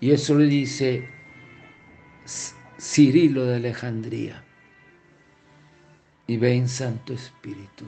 Y 0.00 0.12
eso 0.12 0.36
le 0.36 0.46
dice 0.46 1.08
Cirilo 2.80 3.44
de 3.44 3.56
Alejandría. 3.56 4.44
Y 6.26 6.36
ven 6.36 6.68
Santo 6.68 7.14
Espíritu. 7.14 7.84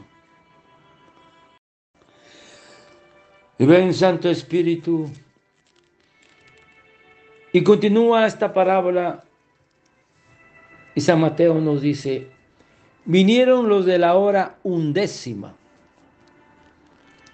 Y 3.59 3.67
ven 3.67 3.95
Santo 3.95 4.29
Espíritu. 4.29 5.11
Y 7.53 7.63
continúa 7.63 8.27
esta 8.27 8.53
parábola. 8.53 9.25
Y 10.95 11.01
San 11.01 11.21
Mateo 11.21 11.61
nos 11.61 11.81
dice, 11.83 12.31
vinieron 13.05 13.69
los 13.69 13.87
de 13.87 13.99
la 13.99 14.15
hora 14.15 14.59
undécima 14.63 15.55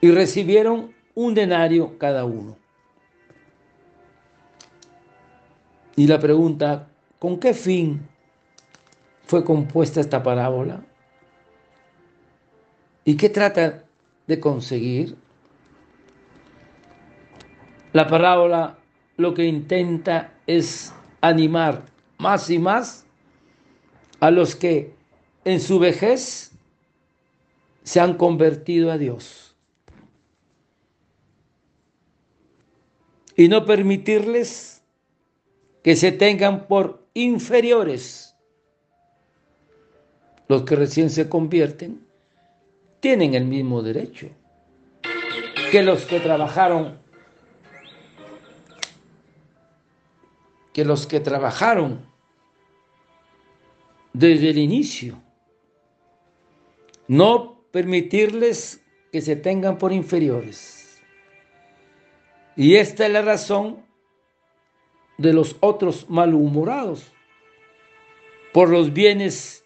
y 0.01 0.11
recibieron 0.11 0.95
un 1.15 1.35
denario 1.35 1.99
cada 1.99 2.25
uno. 2.25 2.57
Y 5.97 6.07
la 6.07 6.19
pregunta, 6.19 6.89
¿Con 7.19 7.41
qué 7.41 7.55
fin 7.55 8.07
fue 9.27 9.43
compuesta 9.43 10.01
esta 10.01 10.23
parábola? 10.23 10.85
¿Y 13.05 13.17
qué 13.17 13.31
trata 13.31 13.85
de 14.27 14.41
conseguir? 14.41 15.17
La 17.93 18.07
parábola 18.07 18.79
lo 19.17 19.33
que 19.33 19.45
intenta 19.45 20.35
es 20.47 20.95
animar 21.23 21.87
más 22.19 22.51
y 22.51 22.59
más 22.59 23.06
a 24.21 24.31
los 24.31 24.57
que 24.57 24.95
en 25.45 25.61
su 25.61 25.79
vejez 25.79 26.53
se 27.83 28.01
han 28.01 28.17
convertido 28.17 28.91
a 28.91 28.99
Dios. 28.99 29.55
Y 33.37 33.49
no 33.49 33.67
permitirles 33.67 34.83
que 35.83 35.95
se 35.95 36.11
tengan 36.11 36.67
por 36.67 37.07
inferiores. 37.15 38.35
Los 40.49 40.63
que 40.63 40.77
recién 40.77 41.11
se 41.11 41.29
convierten 41.29 42.07
tienen 43.01 43.35
el 43.35 43.45
mismo 43.45 43.83
derecho 43.83 44.31
que 45.71 45.83
los 45.83 46.05
que 46.05 46.21
trabajaron, 46.21 46.99
que 50.73 50.85
los 50.85 51.07
que 51.07 51.21
trabajaron 51.21 52.07
desde 54.17 54.49
el 54.49 54.59
inicio. 54.59 55.23
No 57.07 57.61
permitirles 57.71 58.83
que 59.13 59.21
se 59.21 59.37
tengan 59.37 59.77
por 59.77 59.93
inferiores. 59.93 61.03
Y 62.57 62.77
esta 62.77 63.05
es 63.07 63.13
la 63.13 63.21
razón 63.21 63.85
de 65.19 65.35
los 65.35 65.57
otros 65.61 66.09
malhumorados, 66.09 67.13
por 68.55 68.71
los 68.71 68.91
bienes 68.95 69.63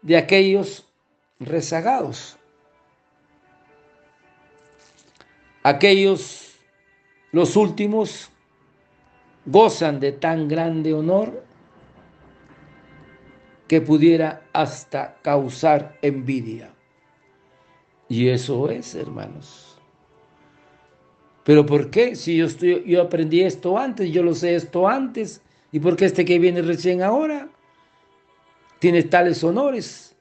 de 0.00 0.16
aquellos 0.16 0.88
rezagados. 1.40 2.38
Aquellos, 5.64 6.54
los 7.32 7.56
últimos, 7.56 8.30
gozan 9.44 9.98
de 9.98 10.12
tan 10.12 10.46
grande 10.46 10.94
honor 10.94 11.51
que 13.72 13.80
pudiera 13.80 14.42
hasta 14.52 15.16
causar 15.22 15.96
envidia. 16.02 16.74
Y 18.06 18.28
eso 18.28 18.68
es, 18.68 18.94
hermanos. 18.94 19.80
Pero 21.42 21.64
¿por 21.64 21.88
qué? 21.88 22.14
Si 22.14 22.36
yo, 22.36 22.44
estoy, 22.44 22.84
yo 22.84 23.00
aprendí 23.00 23.40
esto 23.40 23.78
antes, 23.78 24.12
yo 24.12 24.22
lo 24.22 24.34
sé 24.34 24.56
esto 24.56 24.86
antes, 24.86 25.40
¿y 25.72 25.80
por 25.80 25.96
qué 25.96 26.04
este 26.04 26.22
que 26.26 26.38
viene 26.38 26.60
recién 26.60 27.02
ahora 27.02 27.48
tiene 28.78 29.04
tales 29.04 29.42
honores 29.42 30.14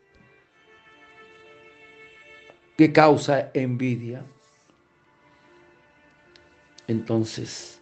que 2.78 2.94
causa 2.94 3.52
envidia? 3.54 4.24
Entonces, 6.88 7.82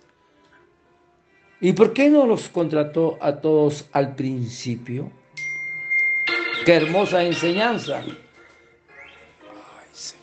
¿y 1.61 1.73
por 1.73 1.93
qué 1.93 2.09
no 2.09 2.25
los 2.25 2.49
contrató 2.49 3.19
a 3.21 3.39
todos 3.39 3.87
al 3.91 4.15
principio? 4.15 5.18
Qué 6.69 6.75
hermosa 6.75 7.23
enseñanza. 7.23 7.97
Ay, 7.97 8.13
Señor. 9.91 10.21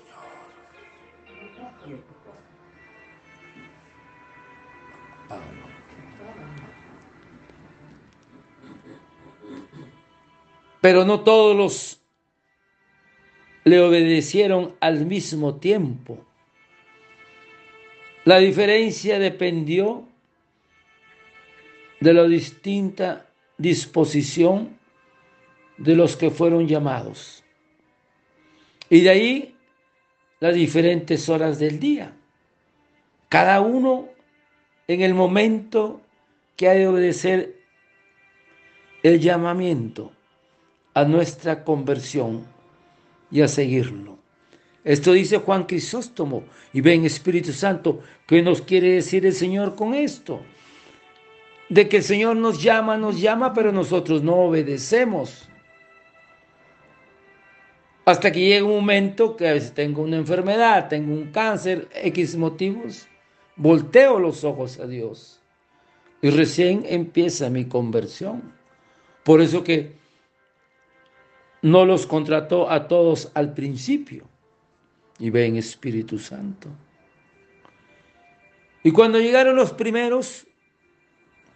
Pero 10.81 11.05
no 11.05 11.23
todos 11.23 11.57
los 11.57 12.01
le 13.65 13.81
obedecieron 13.81 14.77
al 14.79 15.05
mismo 15.05 15.57
tiempo. 15.57 16.25
La 18.25 18.39
diferencia 18.39 19.19
dependió 19.19 20.05
de 21.99 22.15
la 22.15 22.23
distinta 22.23 23.27
disposición 23.59 24.76
de 25.79 25.97
los 25.97 26.17
que 26.17 26.31
fueron 26.31 26.67
llamados. 26.67 27.45
Y 28.89 29.01
de 29.03 29.11
ahí 29.11 29.57
las 30.41 30.55
diferentes 30.55 31.29
horas 31.29 31.59
del 31.59 31.81
día. 31.81 32.13
Cada 33.29 33.61
uno 33.61 34.09
en 34.87 35.01
el 35.03 35.15
momento 35.15 36.01
que 36.57 36.69
ha 36.69 36.73
de 36.73 36.87
obedecer 36.87 37.57
el 39.03 39.21
llamamiento 39.21 40.13
a 40.95 41.05
nuestra 41.05 41.65
conversión 41.65 42.45
y 43.31 43.43
a 43.43 43.49
seguirlo. 43.49 44.17
Esto 44.85 45.13
dice 45.13 45.39
Juan 45.39 45.65
Crisóstomo 45.65 46.45
y 46.73 46.81
ven 46.81 47.05
Espíritu 47.05 47.53
Santo, 47.53 48.01
¿qué 48.27 48.41
nos 48.41 48.63
quiere 48.63 48.93
decir 48.93 49.27
el 49.27 49.33
Señor 49.33 49.75
con 49.75 49.95
esto? 49.95 50.41
De 51.69 51.89
que 51.89 51.99
el 51.99 52.03
Señor 52.05 52.37
nos 52.37 52.63
llama, 52.63 52.97
nos 52.97 53.21
llama, 53.21 53.53
pero 53.53 53.73
nosotros 53.73 54.23
no 54.23 54.37
obedecemos. 54.37 55.49
Hasta 58.07 58.31
que 58.31 58.39
llega 58.39 58.65
un 58.65 58.77
momento 58.77 59.37
que 59.37 59.49
a 59.49 59.53
veces 59.55 59.75
tengo 59.75 60.03
una 60.03 60.17
enfermedad, 60.17 60.89
tengo 60.89 61.13
un 61.13 61.33
cáncer, 61.33 61.89
X 61.93 62.37
motivos, 62.37 63.09
volteo 63.57 64.21
los 64.21 64.45
ojos 64.45 64.79
a 64.79 64.87
Dios. 64.87 65.43
Y 66.23 66.31
recién 66.31 66.85
empieza 66.87 67.51
mi 67.51 67.65
conversión. 67.65 68.55
Por 69.25 69.41
eso 69.41 69.65
que 69.65 69.97
no 71.63 71.85
los 71.85 72.07
contrató 72.07 72.71
a 72.71 72.87
todos 72.87 73.33
al 73.35 73.55
principio. 73.55 74.29
Y 75.19 75.31
ven 75.31 75.57
Espíritu 75.57 76.17
Santo. 76.21 76.69
Y 78.85 78.93
cuando 78.93 79.19
llegaron 79.19 79.57
los 79.57 79.73
primeros, 79.73 80.47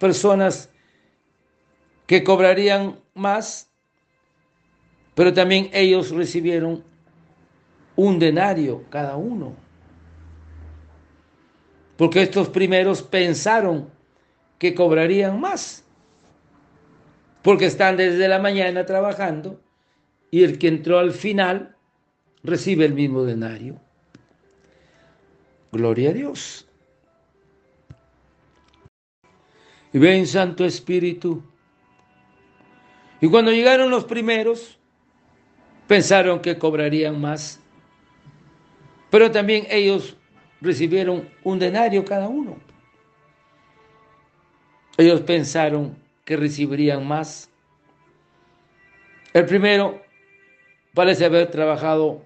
personas 0.00 0.68
que 2.08 2.24
cobrarían 2.24 2.98
más, 3.14 3.69
pero 5.14 5.32
también 5.32 5.70
ellos 5.72 6.10
recibieron 6.10 6.84
un 7.96 8.18
denario 8.18 8.84
cada 8.90 9.16
uno. 9.16 9.54
Porque 11.96 12.22
estos 12.22 12.48
primeros 12.48 13.02
pensaron 13.02 13.90
que 14.58 14.74
cobrarían 14.74 15.38
más. 15.38 15.84
Porque 17.42 17.66
están 17.66 17.96
desde 17.96 18.28
la 18.28 18.38
mañana 18.38 18.86
trabajando 18.86 19.60
y 20.30 20.44
el 20.44 20.58
que 20.58 20.68
entró 20.68 20.98
al 20.98 21.12
final 21.12 21.76
recibe 22.42 22.86
el 22.86 22.94
mismo 22.94 23.24
denario. 23.24 23.80
Gloria 25.72 26.10
a 26.10 26.12
Dios. 26.14 26.66
Y 29.92 29.98
ven 29.98 30.26
Santo 30.26 30.64
Espíritu. 30.64 31.42
Y 33.20 33.28
cuando 33.28 33.52
llegaron 33.52 33.90
los 33.90 34.04
primeros, 34.04 34.79
pensaron 35.90 36.38
que 36.38 36.56
cobrarían 36.56 37.20
más, 37.20 37.58
pero 39.10 39.28
también 39.28 39.66
ellos 39.68 40.16
recibieron 40.60 41.28
un 41.42 41.58
denario 41.58 42.04
cada 42.04 42.28
uno. 42.28 42.58
Ellos 44.96 45.20
pensaron 45.22 45.96
que 46.24 46.36
recibirían 46.36 47.04
más. 47.04 47.50
El 49.32 49.46
primero 49.46 50.00
parece 50.94 51.24
haber 51.24 51.50
trabajado 51.50 52.22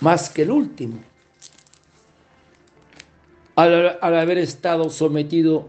más 0.00 0.30
que 0.30 0.42
el 0.42 0.52
último, 0.52 1.02
al, 3.56 3.98
haber 4.00 4.38
estado 4.38 4.88
sometido 4.88 5.68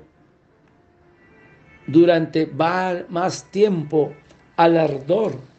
durante 1.87 2.45
más 2.45 3.45
tiempo 3.49 4.13
al 4.57 4.77
ardor 4.77 5.49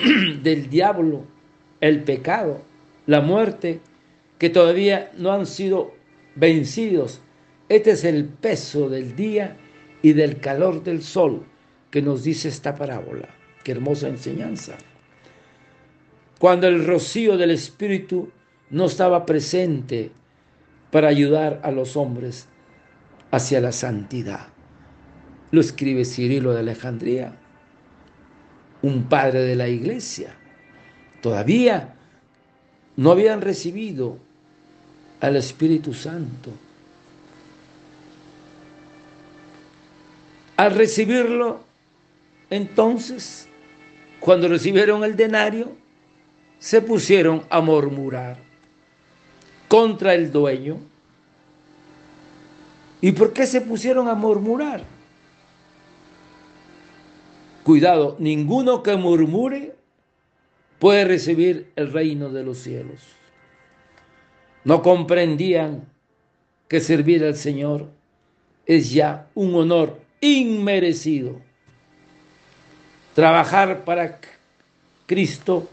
del 0.42 0.68
diablo, 0.68 1.24
el 1.80 2.02
pecado, 2.02 2.62
la 3.06 3.20
muerte, 3.20 3.80
que 4.38 4.50
todavía 4.50 5.12
no 5.16 5.32
han 5.32 5.46
sido 5.46 5.92
vencidos. 6.34 7.20
Este 7.68 7.92
es 7.92 8.04
el 8.04 8.24
peso 8.26 8.88
del 8.88 9.14
día 9.16 9.56
y 10.02 10.12
del 10.12 10.40
calor 10.40 10.82
del 10.82 11.02
sol 11.02 11.44
que 11.90 12.02
nos 12.02 12.24
dice 12.24 12.48
esta 12.48 12.74
parábola. 12.74 13.28
Qué 13.62 13.72
hermosa 13.72 14.08
enseñanza. 14.08 14.76
Cuando 16.38 16.66
el 16.66 16.84
rocío 16.84 17.36
del 17.36 17.52
Espíritu 17.52 18.30
no 18.70 18.86
estaba 18.86 19.24
presente 19.26 20.10
para 20.90 21.08
ayudar 21.08 21.60
a 21.62 21.70
los 21.70 21.96
hombres 21.96 22.48
hacia 23.30 23.60
la 23.60 23.72
santidad. 23.72 24.48
Lo 25.52 25.60
escribe 25.60 26.04
Cirilo 26.04 26.52
de 26.52 26.60
Alejandría 26.60 27.36
un 28.82 29.04
padre 29.04 29.40
de 29.40 29.56
la 29.56 29.68
iglesia. 29.68 30.34
Todavía 31.20 31.94
no 32.96 33.12
habían 33.12 33.40
recibido 33.40 34.18
al 35.20 35.36
Espíritu 35.36 35.94
Santo. 35.94 36.50
Al 40.56 40.74
recibirlo, 40.74 41.60
entonces, 42.50 43.48
cuando 44.20 44.48
recibieron 44.48 45.04
el 45.04 45.16
denario, 45.16 45.72
se 46.58 46.80
pusieron 46.82 47.44
a 47.50 47.60
murmurar 47.60 48.36
contra 49.68 50.14
el 50.14 50.30
dueño. 50.30 50.78
¿Y 53.00 53.12
por 53.12 53.32
qué 53.32 53.46
se 53.46 53.60
pusieron 53.60 54.06
a 54.06 54.14
murmurar? 54.14 54.84
Cuidado, 57.62 58.16
ninguno 58.18 58.82
que 58.82 58.96
murmure 58.96 59.74
puede 60.78 61.04
recibir 61.04 61.70
el 61.76 61.92
reino 61.92 62.28
de 62.30 62.42
los 62.42 62.58
cielos. 62.58 63.00
No 64.64 64.82
comprendían 64.82 65.86
que 66.68 66.80
servir 66.80 67.24
al 67.24 67.36
Señor 67.36 67.88
es 68.66 68.92
ya 68.92 69.28
un 69.34 69.54
honor 69.54 70.00
inmerecido. 70.20 71.40
Trabajar 73.14 73.84
para 73.84 74.18
Cristo 75.06 75.68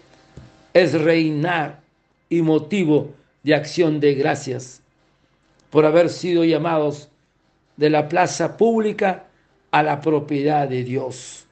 es 0.74 0.94
reinar 0.94 1.82
y 2.30 2.42
motivo 2.42 3.14
de 3.44 3.56
acción 3.56 4.00
de 4.00 4.14
gracias 4.14 4.84
por 5.70 5.86
haber 5.86 6.10
sido 6.10 6.44
llamados 6.44 7.10
de 7.78 7.90
la 7.90 8.10
plaza 8.10 8.58
pública 8.58 9.26
a 9.72 9.84
la 9.84 10.02
propiedad 10.02 10.68
de 10.68 10.84
Dios. 10.84 11.48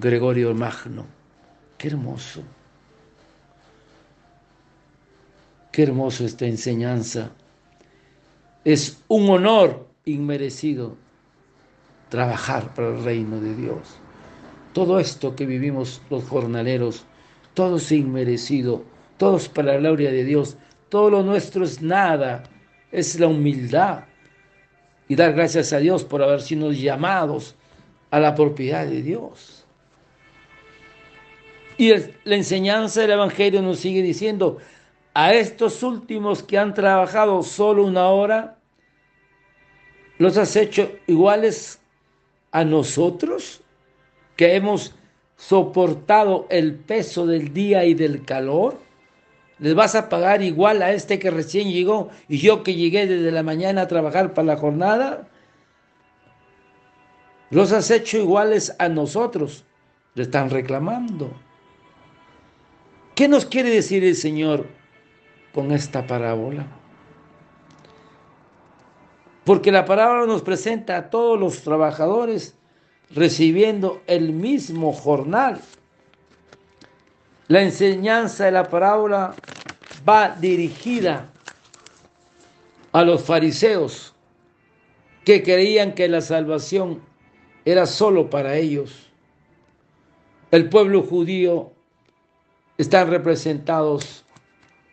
Gregorio 0.00 0.54
Magno. 0.54 1.04
Qué 1.76 1.88
hermoso. 1.88 2.42
Qué 5.70 5.82
hermoso 5.82 6.24
esta 6.24 6.46
enseñanza. 6.46 7.30
Es 8.64 9.02
un 9.08 9.28
honor 9.28 9.86
inmerecido 10.06 10.96
trabajar 12.08 12.72
para 12.74 12.88
el 12.88 13.04
reino 13.04 13.40
de 13.40 13.54
Dios. 13.54 13.98
Todo 14.72 14.98
esto 14.98 15.36
que 15.36 15.44
vivimos 15.44 16.00
los 16.08 16.24
jornaleros, 16.24 17.04
todo 17.54 17.76
es 17.76 17.92
inmerecido, 17.92 18.84
todo 19.18 19.36
es 19.36 19.48
para 19.48 19.74
la 19.74 19.78
gloria 19.78 20.10
de 20.10 20.24
Dios, 20.24 20.56
todo 20.88 21.10
lo 21.10 21.22
nuestro 21.22 21.64
es 21.64 21.82
nada, 21.82 22.42
es 22.90 23.20
la 23.20 23.26
humildad 23.26 24.04
y 25.08 25.14
dar 25.14 25.34
gracias 25.34 25.72
a 25.72 25.78
Dios 25.78 26.04
por 26.04 26.22
haber 26.22 26.40
sido 26.40 26.72
llamados 26.72 27.54
a 28.10 28.18
la 28.18 28.34
propiedad 28.34 28.86
de 28.86 29.02
Dios. 29.02 29.59
Y 31.80 31.94
la 32.24 32.36
enseñanza 32.36 33.00
del 33.00 33.12
Evangelio 33.12 33.62
nos 33.62 33.78
sigue 33.78 34.02
diciendo, 34.02 34.58
a 35.14 35.32
estos 35.32 35.82
últimos 35.82 36.42
que 36.42 36.58
han 36.58 36.74
trabajado 36.74 37.42
solo 37.42 37.86
una 37.86 38.08
hora, 38.08 38.58
los 40.18 40.36
has 40.36 40.56
hecho 40.56 40.92
iguales 41.06 41.80
a 42.50 42.66
nosotros, 42.66 43.62
que 44.36 44.56
hemos 44.56 44.94
soportado 45.36 46.46
el 46.50 46.74
peso 46.74 47.26
del 47.26 47.54
día 47.54 47.86
y 47.86 47.94
del 47.94 48.26
calor. 48.26 48.78
¿Les 49.58 49.74
vas 49.74 49.94
a 49.94 50.10
pagar 50.10 50.42
igual 50.42 50.82
a 50.82 50.92
este 50.92 51.18
que 51.18 51.30
recién 51.30 51.72
llegó 51.72 52.10
y 52.28 52.36
yo 52.40 52.62
que 52.62 52.74
llegué 52.74 53.06
desde 53.06 53.32
la 53.32 53.42
mañana 53.42 53.80
a 53.80 53.88
trabajar 53.88 54.34
para 54.34 54.48
la 54.48 54.58
jornada? 54.58 55.30
Los 57.48 57.72
has 57.72 57.90
hecho 57.90 58.18
iguales 58.18 58.76
a 58.78 58.90
nosotros. 58.90 59.64
Le 60.12 60.24
están 60.24 60.50
reclamando. 60.50 61.32
¿Qué 63.20 63.28
nos 63.28 63.44
quiere 63.44 63.68
decir 63.68 64.02
el 64.02 64.16
Señor 64.16 64.66
con 65.52 65.72
esta 65.72 66.06
parábola? 66.06 66.66
Porque 69.44 69.70
la 69.70 69.84
parábola 69.84 70.24
nos 70.24 70.40
presenta 70.40 70.96
a 70.96 71.10
todos 71.10 71.38
los 71.38 71.60
trabajadores 71.60 72.56
recibiendo 73.10 74.00
el 74.06 74.32
mismo 74.32 74.94
jornal. 74.94 75.60
La 77.48 77.60
enseñanza 77.60 78.46
de 78.46 78.52
la 78.52 78.70
parábola 78.70 79.34
va 80.08 80.30
dirigida 80.30 81.30
a 82.90 83.04
los 83.04 83.22
fariseos 83.22 84.14
que 85.26 85.42
creían 85.42 85.92
que 85.92 86.08
la 86.08 86.22
salvación 86.22 87.02
era 87.66 87.84
solo 87.84 88.30
para 88.30 88.56
ellos. 88.56 89.10
El 90.50 90.70
pueblo 90.70 91.02
judío 91.02 91.74
están 92.80 93.10
representados 93.10 94.24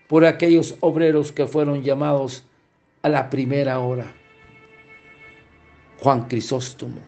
por 0.09 0.25
aquellos 0.25 0.75
obreros 0.81 1.31
que 1.31 1.47
fueron 1.47 1.83
llamados 1.83 2.43
a 3.01 3.07
la 3.07 3.29
primera 3.29 3.79
hora. 3.79 4.13
Juan 5.99 6.27
Crisóstomo. 6.27 6.99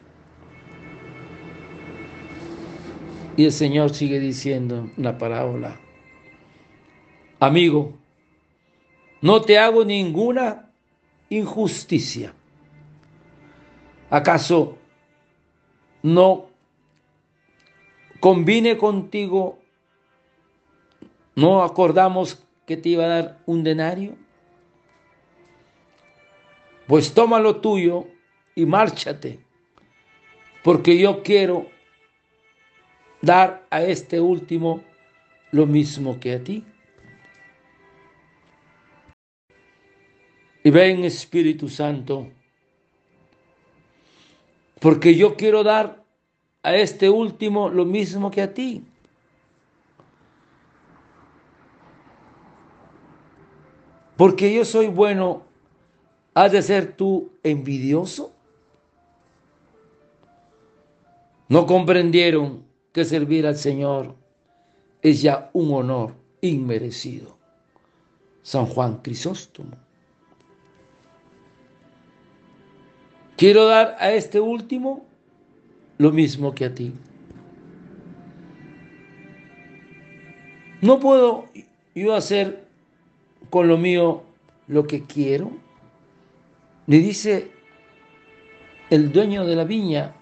Y 3.35 3.43
el 3.43 3.51
Señor 3.51 3.93
sigue 3.93 4.21
diciendo 4.21 4.89
en 4.95 5.03
la 5.03 5.17
parábola, 5.17 5.77
amigo, 7.41 7.93
no 9.19 9.41
te 9.41 9.59
hago 9.59 9.83
ninguna 9.83 10.71
injusticia. 11.27 12.33
¿Acaso 14.09 14.77
no 16.03 16.47
convine 18.21 18.77
contigo? 18.77 19.59
¿No 21.39 21.63
acordamos 21.63 22.45
que 22.65 22.75
te 22.75 22.89
iba 22.89 23.05
a 23.05 23.07
dar 23.07 23.39
un 23.45 23.63
denario? 23.63 24.17
Pues 26.85 27.13
toma 27.13 27.39
lo 27.39 27.61
tuyo 27.61 28.07
y 28.55 28.65
márchate, 28.65 29.39
porque 30.65 30.97
yo 30.97 31.23
quiero 31.23 31.67
dar 33.21 33.65
a 33.69 33.81
este 33.83 34.19
último 34.19 34.83
lo 35.51 35.65
mismo 35.65 36.19
que 36.19 36.33
a 36.33 36.43
ti. 36.43 36.65
Y 40.61 40.69
ven 40.71 41.05
Espíritu 41.05 41.69
Santo, 41.69 42.27
porque 44.81 45.15
yo 45.15 45.37
quiero 45.37 45.63
dar 45.63 46.03
a 46.63 46.75
este 46.75 47.09
último 47.09 47.69
lo 47.69 47.85
mismo 47.85 48.29
que 48.29 48.41
a 48.41 48.53
ti. 48.53 48.88
Porque 54.19 54.53
yo 54.53 54.65
soy 54.65 54.87
bueno, 54.87 55.43
¿has 56.33 56.51
de 56.51 56.61
ser 56.61 56.91
tú 56.91 57.31
envidioso? 57.41 58.33
No 61.47 61.65
comprendieron 61.65 62.65
que 62.91 63.05
servir 63.05 63.47
al 63.47 63.55
Señor 63.55 64.13
es 65.01 65.21
ya 65.21 65.49
un 65.53 65.73
honor 65.73 66.15
inmerecido. 66.41 67.37
San 68.41 68.65
Juan 68.65 68.97
Crisóstomo. 68.97 69.77
Quiero 73.37 73.67
dar 73.67 73.95
a 73.99 74.11
este 74.11 74.41
último 74.41 75.05
lo 75.97 76.11
mismo 76.11 76.53
que 76.53 76.65
a 76.65 76.75
ti. 76.75 76.93
No 80.81 80.99
puedo 80.99 81.45
yo 81.95 82.13
hacer 82.13 82.68
con 83.49 83.67
lo 83.67 83.77
mío 83.77 84.23
lo 84.67 84.85
que 84.85 85.03
quiero. 85.05 85.51
Le 86.87 86.97
dice 86.99 87.51
el 88.89 89.11
dueño 89.11 89.45
de 89.45 89.55
la 89.55 89.63
viña 89.63 90.15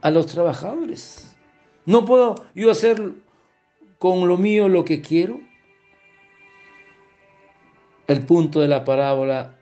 a 0.00 0.10
los 0.10 0.26
trabajadores. 0.26 1.34
No 1.84 2.04
puedo 2.04 2.46
yo 2.54 2.70
hacer 2.70 3.12
con 3.98 4.28
lo 4.28 4.36
mío 4.36 4.68
lo 4.68 4.84
que 4.84 5.00
quiero. 5.00 5.40
El 8.06 8.24
punto 8.24 8.60
de 8.60 8.68
la 8.68 8.84
parábola, 8.84 9.58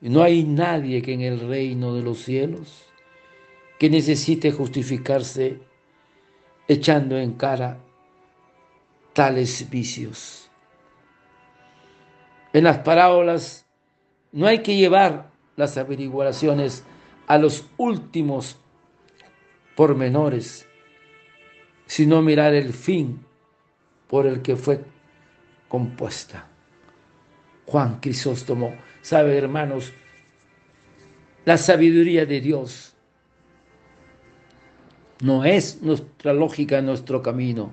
no 0.00 0.22
hay 0.22 0.44
nadie 0.44 1.00
que 1.00 1.14
en 1.14 1.22
el 1.22 1.40
reino 1.40 1.94
de 1.94 2.02
los 2.02 2.18
cielos 2.18 2.84
que 3.78 3.90
necesite 3.90 4.52
justificarse 4.52 5.58
echando 6.68 7.18
en 7.18 7.32
cara 7.32 7.78
tales 9.12 9.68
vicios. 9.68 10.41
En 12.52 12.64
las 12.64 12.78
parábolas 12.78 13.66
no 14.32 14.46
hay 14.46 14.62
que 14.62 14.76
llevar 14.76 15.30
las 15.56 15.76
averiguaciones 15.76 16.84
a 17.26 17.38
los 17.38 17.66
últimos 17.76 18.58
pormenores, 19.74 20.68
sino 21.86 22.22
mirar 22.22 22.54
el 22.54 22.72
fin 22.72 23.24
por 24.08 24.26
el 24.26 24.42
que 24.42 24.56
fue 24.56 24.84
compuesta. 25.68 26.48
Juan 27.66 28.00
Crisóstomo, 28.00 28.74
sabe 29.00 29.38
hermanos, 29.38 29.92
la 31.44 31.56
sabiduría 31.56 32.26
de 32.26 32.40
Dios 32.40 32.94
no 35.22 35.44
es 35.44 35.80
nuestra 35.82 36.32
lógica, 36.32 36.82
nuestro 36.82 37.22
camino. 37.22 37.72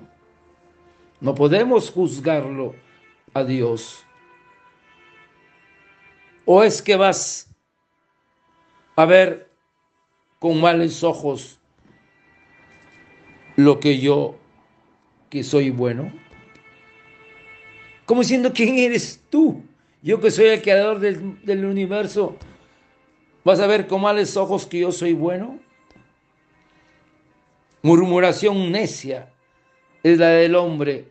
No 1.20 1.34
podemos 1.34 1.90
juzgarlo 1.90 2.74
a 3.34 3.44
Dios. 3.44 4.04
¿O 6.44 6.62
es 6.62 6.82
que 6.82 6.96
vas 6.96 7.48
a 8.96 9.04
ver 9.04 9.50
con 10.38 10.60
males 10.60 11.04
ojos 11.04 11.58
lo 13.56 13.78
que 13.78 13.98
yo, 13.98 14.36
que 15.28 15.42
soy 15.42 15.70
bueno? 15.70 16.12
Como 18.06 18.22
diciendo, 18.22 18.52
¿quién 18.52 18.78
eres 18.78 19.22
tú? 19.30 19.62
Yo 20.02 20.20
que 20.20 20.30
soy 20.30 20.46
el 20.46 20.62
creador 20.62 20.98
del, 20.98 21.44
del 21.44 21.64
universo, 21.64 22.36
¿vas 23.44 23.60
a 23.60 23.66
ver 23.66 23.86
con 23.86 24.00
males 24.00 24.36
ojos 24.36 24.66
que 24.66 24.80
yo 24.80 24.92
soy 24.92 25.12
bueno? 25.12 25.60
Murmuración 27.82 28.72
necia 28.72 29.32
es 30.02 30.18
la 30.18 30.28
del 30.28 30.54
hombre 30.54 31.08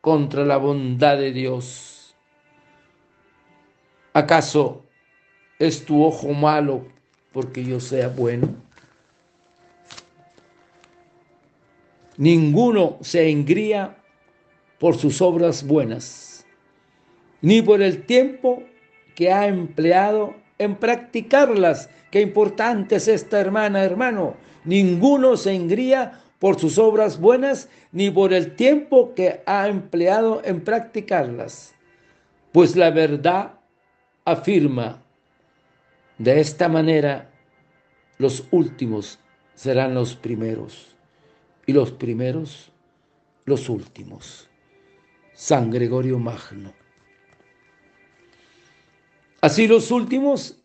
contra 0.00 0.44
la 0.44 0.56
bondad 0.56 1.18
de 1.18 1.32
Dios. 1.32 1.99
¿Acaso 4.12 4.84
es 5.58 5.84
tu 5.84 6.02
ojo 6.02 6.32
malo 6.32 6.84
porque 7.32 7.64
yo 7.64 7.78
sea 7.78 8.08
bueno? 8.08 8.48
Ninguno 12.16 12.98
se 13.00 13.30
engría 13.30 13.96
por 14.78 14.96
sus 14.96 15.22
obras 15.22 15.64
buenas, 15.64 16.44
ni 17.40 17.62
por 17.62 17.80
el 17.82 18.04
tiempo 18.04 18.62
que 19.14 19.32
ha 19.32 19.46
empleado 19.46 20.34
en 20.58 20.74
practicarlas. 20.74 21.88
Qué 22.10 22.20
importante 22.20 22.96
es 22.96 23.06
esta 23.06 23.40
hermana, 23.40 23.84
hermano. 23.84 24.34
Ninguno 24.64 25.36
se 25.36 25.54
engría 25.54 26.20
por 26.40 26.58
sus 26.58 26.78
obras 26.78 27.20
buenas, 27.20 27.68
ni 27.92 28.10
por 28.10 28.32
el 28.32 28.56
tiempo 28.56 29.14
que 29.14 29.42
ha 29.46 29.68
empleado 29.68 30.42
en 30.44 30.62
practicarlas. 30.62 31.74
Pues 32.52 32.74
la 32.74 32.90
verdad 32.90 33.59
afirma, 34.24 35.02
de 36.18 36.40
esta 36.40 36.68
manera 36.68 37.30
los 38.18 38.44
últimos 38.50 39.18
serán 39.54 39.94
los 39.94 40.14
primeros 40.14 40.94
y 41.66 41.72
los 41.72 41.92
primeros 41.92 42.70
los 43.44 43.68
últimos. 43.68 44.48
San 45.34 45.70
Gregorio 45.70 46.18
Magno. 46.18 46.72
Así 49.40 49.66
los 49.66 49.90
últimos 49.90 50.56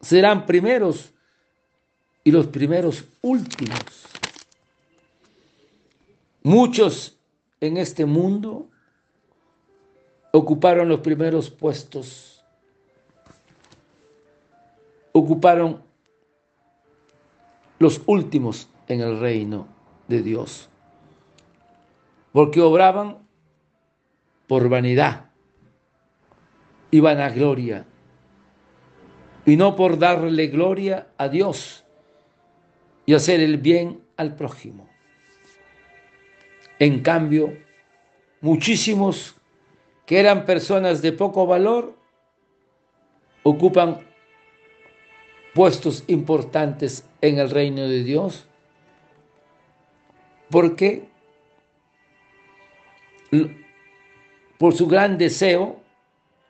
serán 0.00 0.46
primeros 0.46 1.12
y 2.24 2.32
los 2.32 2.48
primeros 2.48 3.04
últimos. 3.22 3.78
Muchos 6.42 7.16
en 7.60 7.76
este 7.76 8.04
mundo 8.04 8.68
ocuparon 10.32 10.88
los 10.88 11.00
primeros 11.00 11.50
puestos, 11.50 12.37
ocuparon 15.18 15.82
los 17.78 18.02
últimos 18.06 18.68
en 18.88 19.00
el 19.00 19.20
reino 19.20 19.68
de 20.08 20.22
Dios, 20.22 20.68
porque 22.32 22.60
obraban 22.60 23.18
por 24.46 24.68
vanidad 24.68 25.30
y 26.90 27.00
vanagloria, 27.00 27.86
y 29.44 29.56
no 29.56 29.76
por 29.76 29.98
darle 29.98 30.48
gloria 30.48 31.08
a 31.16 31.28
Dios 31.28 31.84
y 33.06 33.14
hacer 33.14 33.40
el 33.40 33.56
bien 33.58 34.02
al 34.16 34.34
prójimo. 34.34 34.88
En 36.78 37.00
cambio, 37.00 37.56
muchísimos 38.40 39.36
que 40.04 40.20
eran 40.20 40.44
personas 40.44 41.02
de 41.02 41.12
poco 41.12 41.46
valor 41.46 41.96
ocupan 43.42 44.07
puestos 45.58 46.04
importantes 46.06 47.04
en 47.20 47.40
el 47.40 47.50
reino 47.50 47.82
de 47.88 48.04
Dios 48.04 48.46
porque 50.50 51.08
por 54.56 54.72
su 54.72 54.86
gran 54.86 55.18
deseo 55.18 55.80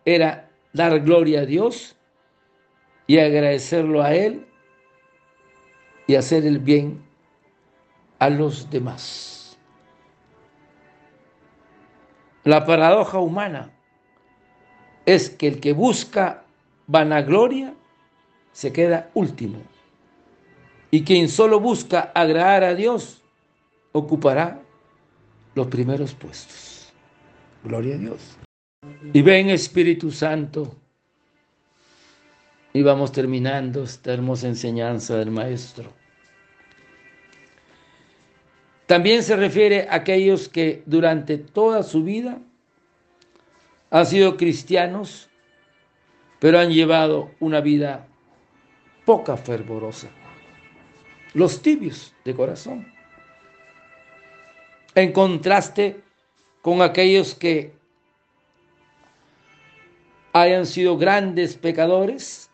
era 0.05 0.51
dar 0.75 1.01
gloria 1.01 1.41
a 1.41 1.47
Dios 1.47 1.97
y 3.07 3.19
agradecerlo 3.19 4.03
a 4.03 4.13
Él 4.13 4.47
y 6.07 6.15
hacer 6.15 6.45
el 6.45 6.59
bien 6.59 7.03
a 8.19 8.29
los 8.29 8.69
demás. 8.69 9.59
La 12.45 12.67
paradoja 12.67 13.21
humana 13.21 13.71
es 15.07 15.31
que 15.31 15.49
el 15.49 15.61
que 15.61 15.73
busca 15.73 16.45
vanagloria 16.87 17.73
se 18.59 18.73
queda 18.73 19.09
último 19.15 19.63
y 20.91 21.05
quien 21.05 21.29
solo 21.29 21.61
busca 21.61 22.11
agradar 22.13 22.65
a 22.65 22.75
Dios 22.75 23.23
ocupará 23.93 24.61
los 25.55 25.69
primeros 25.69 26.13
puestos. 26.13 26.93
Gloria 27.63 27.95
a 27.95 27.99
Dios. 27.99 28.37
Y 29.13 29.23
ven 29.23 29.51
Espíritu 29.51 30.11
Santo. 30.11 30.75
Y 32.73 32.83
vamos 32.83 33.13
terminando 33.13 33.85
esta 33.85 34.13
hermosa 34.13 34.49
enseñanza 34.49 35.17
del 35.17 35.31
Maestro. 35.31 35.93
También 38.87 39.23
se 39.23 39.37
refiere 39.37 39.87
a 39.89 39.95
aquellos 39.95 40.49
que 40.49 40.83
durante 40.85 41.39
toda 41.39 41.85
su 41.85 42.03
vida 42.03 42.41
han 43.91 44.07
sido 44.07 44.37
cristianos, 44.37 45.31
pero 46.41 46.59
han 46.59 46.73
llevado 46.73 47.31
una 47.39 47.61
vida 47.61 48.09
poca 49.09 49.39
fervorosa. 49.39 50.11
Los 51.33 51.63
tibios 51.63 52.13
de 52.27 52.35
corazón. 52.35 52.93
En 54.95 55.13
contraste 55.13 56.03
con 56.61 56.83
aquellos 56.83 57.35
que 57.35 57.73
hayan 60.35 60.67
sido 60.67 60.99
grandes 60.99 61.57
pecadores 61.57 62.51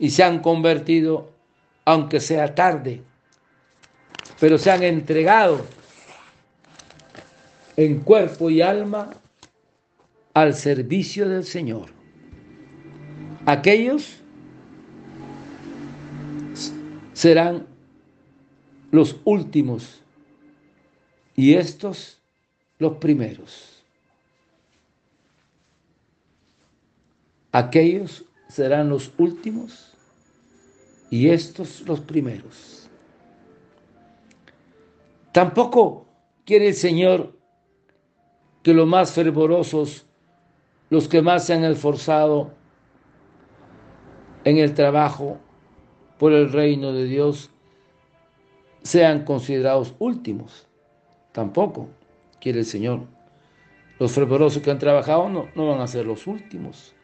y 0.00 0.10
se 0.10 0.24
han 0.24 0.40
convertido, 0.40 1.30
aunque 1.84 2.18
sea 2.18 2.56
tarde, 2.56 3.00
pero 4.40 4.58
se 4.58 4.72
han 4.72 4.82
entregado 4.82 5.64
en 7.76 8.00
cuerpo 8.00 8.50
y 8.50 8.62
alma 8.62 9.10
al 10.34 10.54
servicio 10.54 11.28
del 11.28 11.44
Señor. 11.44 11.86
Aquellos 13.46 14.24
serán 17.18 17.66
los 18.92 19.16
últimos 19.24 20.00
y 21.34 21.54
estos 21.54 22.20
los 22.78 22.98
primeros. 22.98 23.82
Aquellos 27.50 28.24
serán 28.48 28.88
los 28.88 29.10
últimos 29.18 29.96
y 31.10 31.30
estos 31.30 31.80
los 31.88 31.98
primeros. 31.98 32.88
Tampoco 35.32 36.06
quiere 36.44 36.68
el 36.68 36.74
Señor 36.74 37.36
que 38.62 38.72
los 38.72 38.86
más 38.86 39.10
fervorosos, 39.10 40.06
los 40.88 41.08
que 41.08 41.20
más 41.20 41.46
se 41.46 41.54
han 41.54 41.64
esforzado 41.64 42.52
en 44.44 44.58
el 44.58 44.72
trabajo 44.72 45.40
por 46.18 46.32
el 46.32 46.52
reino 46.52 46.92
de 46.92 47.04
Dios, 47.04 47.50
sean 48.82 49.24
considerados 49.24 49.94
últimos. 49.98 50.66
Tampoco 51.32 51.88
quiere 52.40 52.60
el 52.60 52.66
Señor. 52.66 53.06
Los 53.98 54.12
fervorosos 54.12 54.62
que 54.62 54.70
han 54.70 54.78
trabajado 54.78 55.28
no, 55.28 55.48
no 55.54 55.68
van 55.68 55.80
a 55.80 55.86
ser 55.86 56.06
los 56.06 56.26
últimos. 56.26 56.94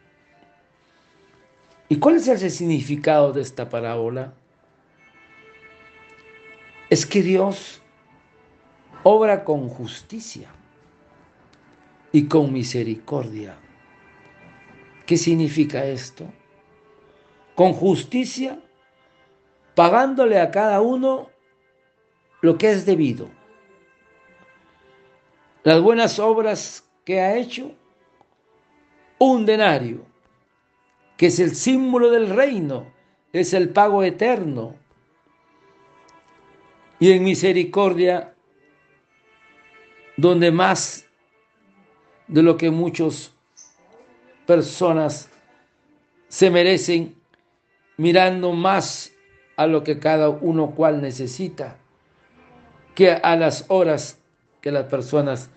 ¿Y 1.87 1.97
cuál 1.97 2.15
es 2.15 2.27
el 2.27 2.51
significado 2.51 3.31
de 3.31 3.41
esta 3.41 3.69
parábola? 3.69 4.33
Es 6.89 7.05
que 7.05 7.21
Dios 7.21 7.81
obra 9.03 9.43
con 9.43 9.69
justicia 9.69 10.49
y 12.11 12.27
con 12.27 12.51
misericordia. 12.51 13.55
¿Qué 15.05 15.17
significa 15.17 15.85
esto? 15.85 16.25
Con 17.53 17.73
justicia, 17.73 18.59
pagándole 19.75 20.39
a 20.39 20.49
cada 20.49 20.81
uno 20.81 21.29
lo 22.41 22.57
que 22.57 22.71
es 22.71 22.85
debido. 22.85 23.29
Las 25.63 25.81
buenas 25.81 26.19
obras 26.19 26.87
que 27.03 27.19
ha 27.19 27.35
hecho, 27.35 27.71
un 29.19 29.45
denario 29.45 30.05
que 31.17 31.27
es 31.27 31.39
el 31.39 31.55
símbolo 31.55 32.11
del 32.11 32.29
reino, 32.29 32.91
es 33.31 33.53
el 33.53 33.69
pago 33.69 34.03
eterno. 34.03 34.75
Y 36.99 37.11
en 37.11 37.23
misericordia, 37.23 38.33
donde 40.17 40.51
más 40.51 41.05
de 42.27 42.41
lo 42.41 42.57
que 42.57 42.69
muchas 42.69 43.33
personas 44.45 45.29
se 46.27 46.49
merecen, 46.49 47.15
mirando 47.97 48.51
más 48.51 49.14
a 49.57 49.67
lo 49.67 49.83
que 49.83 49.99
cada 49.99 50.29
uno 50.29 50.71
cual 50.71 51.01
necesita, 51.01 51.77
que 52.93 53.11
a 53.11 53.35
las 53.35 53.65
horas 53.67 54.19
que 54.61 54.71
las 54.71 54.85
personas 54.85 55.49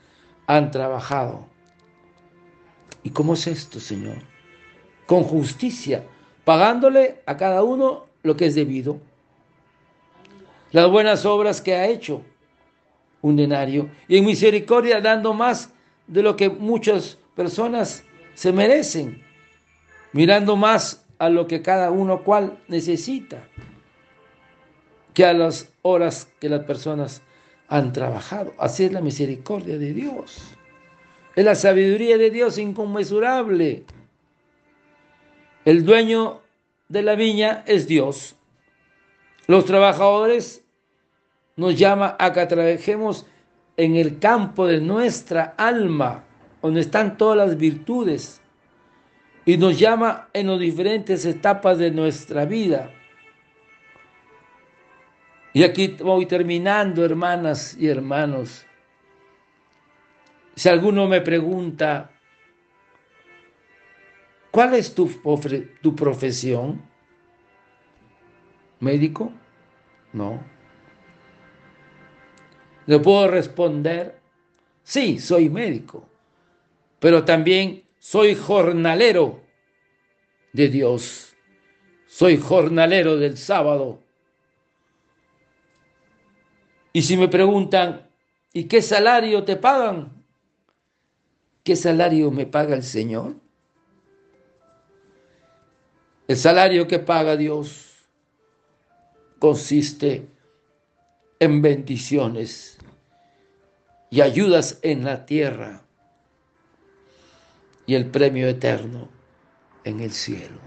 han 0.46 0.70
trabajado. 0.70 1.46
¿Y 3.02 3.10
cómo 3.10 3.34
es 3.34 3.46
esto, 3.46 3.80
Señor? 3.80 4.18
con 5.08 5.22
justicia, 5.22 6.04
pagándole 6.44 7.22
a 7.24 7.38
cada 7.38 7.62
uno 7.62 8.08
lo 8.22 8.36
que 8.36 8.44
es 8.44 8.54
debido. 8.54 9.00
Las 10.70 10.90
buenas 10.90 11.24
obras 11.24 11.62
que 11.62 11.74
ha 11.74 11.86
hecho, 11.86 12.20
un 13.22 13.34
denario, 13.34 13.88
y 14.06 14.18
en 14.18 14.26
misericordia 14.26 15.00
dando 15.00 15.32
más 15.32 15.72
de 16.06 16.22
lo 16.22 16.36
que 16.36 16.50
muchas 16.50 17.16
personas 17.34 18.04
se 18.34 18.52
merecen, 18.52 19.22
mirando 20.12 20.56
más 20.56 21.06
a 21.18 21.30
lo 21.30 21.46
que 21.46 21.62
cada 21.62 21.90
uno 21.90 22.22
cual 22.22 22.58
necesita, 22.68 23.48
que 25.18 25.24
a 25.24 25.32
las 25.32 25.72
horas 25.82 26.28
que 26.38 26.48
las 26.48 26.62
personas 26.62 27.22
han 27.66 27.92
trabajado. 27.92 28.54
Así 28.56 28.84
es 28.84 28.92
la 28.92 29.00
misericordia 29.00 29.76
de 29.76 29.92
Dios. 29.92 30.54
Es 31.34 31.44
la 31.44 31.56
sabiduría 31.56 32.16
de 32.16 32.30
Dios 32.30 32.56
inconmensurable. 32.56 33.84
El 35.64 35.84
dueño 35.84 36.40
de 36.88 37.02
la 37.02 37.16
viña 37.16 37.64
es 37.66 37.88
Dios. 37.88 38.36
Los 39.48 39.64
trabajadores 39.64 40.62
nos 41.56 41.76
llama 41.76 42.14
a 42.16 42.32
que 42.32 42.46
trabajemos 42.46 43.26
en 43.76 43.96
el 43.96 44.20
campo 44.20 44.68
de 44.68 44.80
nuestra 44.80 45.52
alma, 45.58 46.22
donde 46.62 46.82
están 46.82 47.16
todas 47.16 47.36
las 47.36 47.58
virtudes, 47.58 48.40
y 49.44 49.56
nos 49.56 49.80
llama 49.80 50.28
en 50.32 50.46
las 50.46 50.60
diferentes 50.60 51.24
etapas 51.24 51.76
de 51.78 51.90
nuestra 51.90 52.44
vida. 52.44 52.92
Y 55.58 55.64
aquí 55.64 55.88
voy 55.88 56.24
terminando, 56.26 57.04
hermanas 57.04 57.76
y 57.76 57.88
hermanos. 57.88 58.64
Si 60.54 60.68
alguno 60.68 61.08
me 61.08 61.20
pregunta, 61.20 62.12
¿cuál 64.52 64.74
es 64.74 64.94
tu, 64.94 65.10
profesión? 65.96 66.80
¿Médico? 68.78 69.32
No. 70.12 70.40
Le 72.86 73.00
puedo 73.00 73.26
responder, 73.26 74.16
sí, 74.84 75.18
soy 75.18 75.50
médico, 75.50 76.08
pero 77.00 77.24
también 77.24 77.82
soy 77.98 78.36
jornalero 78.36 79.42
de 80.52 80.68
Dios. 80.68 81.36
Soy 82.06 82.36
jornalero 82.36 83.16
del 83.16 83.36
sábado. 83.36 84.04
Y 86.98 87.02
si 87.02 87.16
me 87.16 87.28
preguntan, 87.28 88.10
¿y 88.52 88.64
qué 88.64 88.82
salario 88.82 89.44
te 89.44 89.54
pagan? 89.54 90.20
¿Qué 91.62 91.76
salario 91.76 92.32
me 92.32 92.44
paga 92.44 92.74
el 92.74 92.82
Señor? 92.82 93.36
El 96.26 96.36
salario 96.36 96.88
que 96.88 96.98
paga 96.98 97.36
Dios 97.36 98.04
consiste 99.38 100.28
en 101.38 101.62
bendiciones 101.62 102.78
y 104.10 104.20
ayudas 104.20 104.80
en 104.82 105.04
la 105.04 105.24
tierra 105.24 105.84
y 107.86 107.94
el 107.94 108.10
premio 108.10 108.48
eterno 108.48 109.08
en 109.84 110.00
el 110.00 110.10
cielo. 110.10 110.58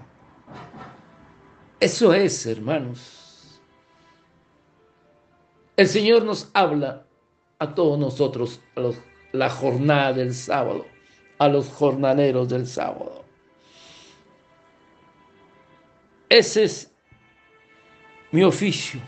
Eso 1.81 2.13
es, 2.13 2.45
hermanos. 2.45 3.20
El 5.81 5.87
Señor 5.87 6.25
nos 6.25 6.47
habla 6.53 7.07
a 7.57 7.73
todos 7.73 7.97
nosotros, 7.97 8.61
a 8.75 8.81
los 8.81 9.01
la 9.31 9.49
jornada 9.49 10.13
del 10.13 10.31
sábado, 10.31 10.85
a 11.39 11.47
los 11.47 11.69
jornaleros 11.69 12.49
del 12.49 12.67
sábado. 12.67 13.25
Ese 16.29 16.65
es 16.65 16.91
mi 18.29 18.43
oficio. 18.43 19.01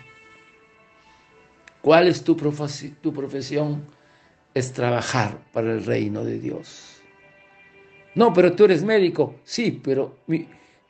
¿Cuál 1.84 2.07
es 2.07 2.24
tu, 2.24 2.36
tu 2.36 3.13
profesión? 3.13 3.86
Es 4.55 4.74
trabajar 4.74 5.38
para 5.51 5.74
el 5.74 5.86
reino 5.86 6.24
de 6.24 6.39
Dios. 6.39 7.03
No, 8.15 8.34
pero 8.34 8.53
tú 8.53 8.65
eres 8.65 8.84
médico. 8.84 9.36
Sí, 9.43 9.80
pero 9.84 10.17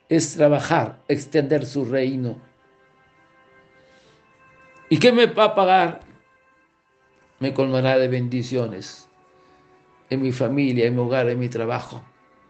es 0.08 0.34
trabajar, 0.34 1.02
extender 1.10 1.66
su 1.66 1.84
reino. 1.84 2.53
¿Y 4.94 5.00
qué 5.00 5.12
me 5.12 5.26
va 5.26 5.46
a 5.46 5.56
pagar? 5.56 6.02
Me 7.40 7.52
colmará 7.52 7.98
de 7.98 8.08
bendiciones 8.08 9.10
en 10.12 10.22
mi 10.22 10.32
familia, 10.32 10.86
en 10.86 10.94
mi 10.94 11.02
hogar, 11.02 11.28
en 11.30 11.40
mi 11.40 11.50
trabajo, 11.50 12.04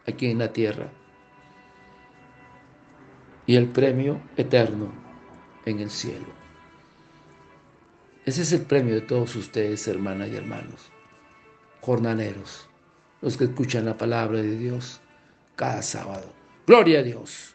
aquí 0.06 0.30
en 0.30 0.40
la 0.40 0.52
tierra. 0.52 0.92
Y 3.46 3.56
el 3.56 3.70
premio 3.70 4.22
eterno 4.36 4.92
en 5.64 5.80
el 5.80 5.90
cielo. 5.90 6.28
Ese 8.26 8.42
es 8.42 8.52
el 8.52 8.64
premio 8.64 8.96
de 8.96 9.02
todos 9.04 9.38
ustedes, 9.38 9.88
hermanas 9.88 10.28
y 10.28 10.36
hermanos, 10.36 10.92
jornaneros, 11.80 12.68
los 13.22 13.38
que 13.38 13.46
escuchan 13.46 13.86
la 13.86 13.96
palabra 13.96 14.42
de 14.42 14.58
Dios 14.58 15.00
cada 15.56 15.82
sábado. 15.82 16.34
Gloria 16.68 17.00
a 17.00 17.04
Dios. 17.04 17.53